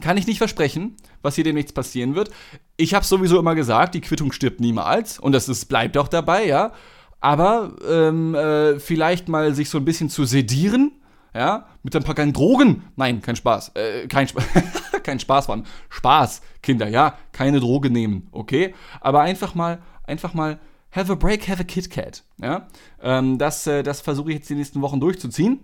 kann 0.00 0.16
ich 0.16 0.26
nicht 0.26 0.38
versprechen, 0.38 0.96
was 1.22 1.36
hier 1.36 1.44
demnächst 1.44 1.72
passieren 1.72 2.16
wird. 2.16 2.30
Ich 2.76 2.94
habe 2.94 3.04
sowieso 3.04 3.38
immer 3.38 3.54
gesagt, 3.54 3.94
die 3.94 4.00
Quittung 4.00 4.32
stirbt 4.32 4.58
niemals 4.58 5.20
und 5.20 5.30
das 5.30 5.48
ist, 5.48 5.66
bleibt 5.66 5.96
auch 5.96 6.08
dabei, 6.08 6.46
ja. 6.46 6.72
Aber 7.20 7.76
ähm, 7.88 8.34
äh, 8.34 8.80
vielleicht 8.80 9.28
mal 9.28 9.54
sich 9.54 9.70
so 9.70 9.78
ein 9.78 9.84
bisschen 9.84 10.10
zu 10.10 10.24
sedieren, 10.24 10.90
ja, 11.32 11.66
mit 11.84 11.94
ein 11.94 12.02
paar 12.02 12.16
kleinen 12.16 12.32
Drogen. 12.32 12.82
Nein, 12.96 13.22
kein 13.22 13.36
Spaß. 13.36 13.70
Äh, 13.76 14.08
kein, 14.08 14.26
Sp 14.26 14.42
kein 15.04 15.20
Spaß, 15.20 15.46
Mann. 15.46 15.64
Spaß, 15.90 16.42
Kinder, 16.60 16.88
ja, 16.88 17.16
keine 17.30 17.60
Droge 17.60 17.88
nehmen, 17.88 18.26
okay? 18.32 18.74
Aber 19.00 19.20
einfach 19.20 19.54
mal, 19.54 19.80
einfach 20.04 20.34
mal 20.34 20.58
have 20.92 21.10
a 21.10 21.14
break, 21.16 21.48
have 21.48 21.60
a 21.60 21.64
Kit 21.64 21.90
Kat, 21.90 22.22
ja. 22.40 22.68
Ähm, 23.02 23.38
das 23.38 23.66
äh, 23.66 23.82
das 23.82 24.00
versuche 24.00 24.30
ich 24.30 24.36
jetzt 24.36 24.50
die 24.50 24.54
nächsten 24.54 24.80
Wochen 24.80 25.00
durchzuziehen. 25.00 25.60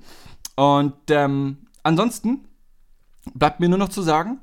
Und 0.56 0.94
ähm, 1.10 1.58
ansonsten 1.82 2.46
bleibt 3.34 3.60
mir 3.60 3.68
nur 3.68 3.78
noch 3.78 3.88
zu 3.88 4.02
sagen, 4.02 4.38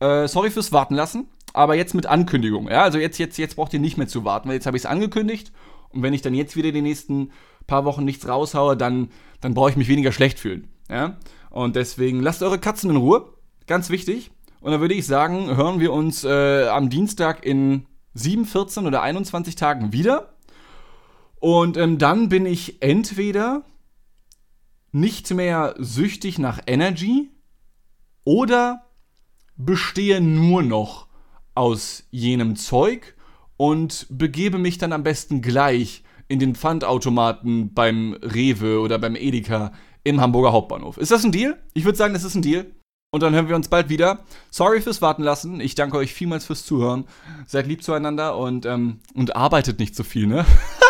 äh, 0.00 0.26
sorry 0.28 0.50
fürs 0.50 0.72
Warten 0.72 0.94
lassen, 0.94 1.28
aber 1.52 1.74
jetzt 1.74 1.94
mit 1.94 2.06
Ankündigung. 2.06 2.68
Ja, 2.68 2.82
also 2.82 2.98
jetzt, 2.98 3.18
jetzt, 3.18 3.38
jetzt 3.38 3.56
braucht 3.56 3.72
ihr 3.72 3.80
nicht 3.80 3.96
mehr 3.96 4.08
zu 4.08 4.24
warten, 4.24 4.48
weil 4.48 4.56
jetzt 4.56 4.66
habe 4.66 4.76
ich 4.76 4.82
es 4.82 4.86
angekündigt. 4.86 5.52
Und 5.90 6.02
wenn 6.02 6.12
ich 6.12 6.22
dann 6.22 6.34
jetzt 6.34 6.56
wieder 6.56 6.72
die 6.72 6.82
nächsten 6.82 7.30
paar 7.66 7.84
Wochen 7.84 8.04
nichts 8.04 8.28
raushaue, 8.28 8.76
dann, 8.76 9.10
dann 9.40 9.54
brauche 9.54 9.70
ich 9.70 9.76
mich 9.76 9.88
weniger 9.88 10.12
schlecht 10.12 10.40
fühlen. 10.40 10.68
Ja? 10.90 11.16
Und 11.50 11.76
deswegen 11.76 12.20
lasst 12.20 12.42
eure 12.42 12.58
Katzen 12.58 12.90
in 12.90 12.96
Ruhe. 12.96 13.32
Ganz 13.66 13.88
wichtig. 13.90 14.32
Und 14.60 14.72
dann 14.72 14.80
würde 14.80 14.94
ich 14.94 15.06
sagen, 15.06 15.56
hören 15.56 15.78
wir 15.78 15.92
uns 15.92 16.24
äh, 16.24 16.66
am 16.68 16.90
Dienstag 16.90 17.46
in 17.46 17.86
7, 18.14 18.46
14 18.46 18.86
oder 18.86 19.02
21 19.02 19.56
Tagen 19.56 19.92
wieder. 19.92 20.34
Und 21.40 21.76
ähm, 21.76 21.98
dann 21.98 22.28
bin 22.28 22.46
ich 22.46 22.82
entweder 22.82 23.64
nicht 24.92 25.30
mehr 25.32 25.74
süchtig 25.78 26.38
nach 26.38 26.60
Energy 26.66 27.30
oder 28.24 28.86
bestehe 29.56 30.20
nur 30.20 30.62
noch 30.62 31.08
aus 31.54 32.04
jenem 32.10 32.56
Zeug 32.56 33.14
und 33.56 34.06
begebe 34.08 34.58
mich 34.58 34.78
dann 34.78 34.92
am 34.92 35.02
besten 35.02 35.42
gleich 35.42 36.02
in 36.28 36.38
den 36.38 36.54
Pfandautomaten 36.54 37.74
beim 37.74 38.14
Rewe 38.14 38.80
oder 38.80 38.98
beim 38.98 39.14
Edeka 39.14 39.72
im 40.04 40.20
Hamburger 40.20 40.52
Hauptbahnhof. 40.52 40.96
Ist 40.96 41.10
das 41.10 41.24
ein 41.24 41.32
Deal? 41.32 41.58
Ich 41.74 41.84
würde 41.84 41.98
sagen, 41.98 42.14
das 42.14 42.24
ist 42.24 42.34
ein 42.34 42.42
Deal. 42.42 42.66
Und 43.14 43.22
dann 43.22 43.32
hören 43.32 43.48
wir 43.48 43.54
uns 43.54 43.68
bald 43.68 43.90
wieder. 43.90 44.24
Sorry 44.50 44.80
fürs 44.80 45.00
Warten 45.00 45.22
lassen. 45.22 45.60
Ich 45.60 45.76
danke 45.76 45.96
euch 45.96 46.12
vielmals 46.12 46.46
fürs 46.46 46.66
Zuhören. 46.66 47.04
Seid 47.46 47.68
lieb 47.68 47.84
zueinander 47.84 48.36
und, 48.36 48.66
ähm, 48.66 48.98
und 49.14 49.36
arbeitet 49.36 49.78
nicht 49.78 49.94
zu 49.94 50.02
so 50.02 50.08
viel, 50.08 50.26
ne? 50.26 50.44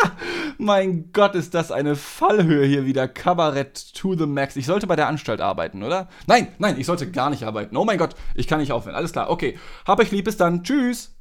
mein 0.59 1.13
Gott, 1.13 1.35
ist 1.35 1.53
das 1.53 1.71
eine 1.71 1.97
Fallhöhe 1.97 2.65
hier 2.65 2.87
wieder. 2.87 3.09
Kabarett 3.09 3.93
to 3.93 4.17
the 4.17 4.25
max. 4.25 4.57
Ich 4.57 4.65
sollte 4.65 4.87
bei 4.87 4.97
der 4.97 5.09
Anstalt 5.09 5.43
arbeiten, 5.43 5.83
oder? 5.83 6.09
Nein, 6.27 6.49
nein, 6.57 6.81
ich 6.81 6.87
sollte 6.87 7.11
gar 7.11 7.29
nicht 7.29 7.45
arbeiten. 7.45 7.77
Oh 7.77 7.85
mein 7.85 7.99
Gott, 7.99 8.15
ich 8.35 8.47
kann 8.47 8.61
nicht 8.61 8.73
aufhören. 8.73 8.97
Alles 8.97 9.13
klar, 9.13 9.29
okay. 9.29 9.59
Hab 9.87 10.01
euch 10.01 10.11
lieb, 10.11 10.25
bis 10.25 10.39
dann. 10.39 10.65
Tschüss. 10.65 11.14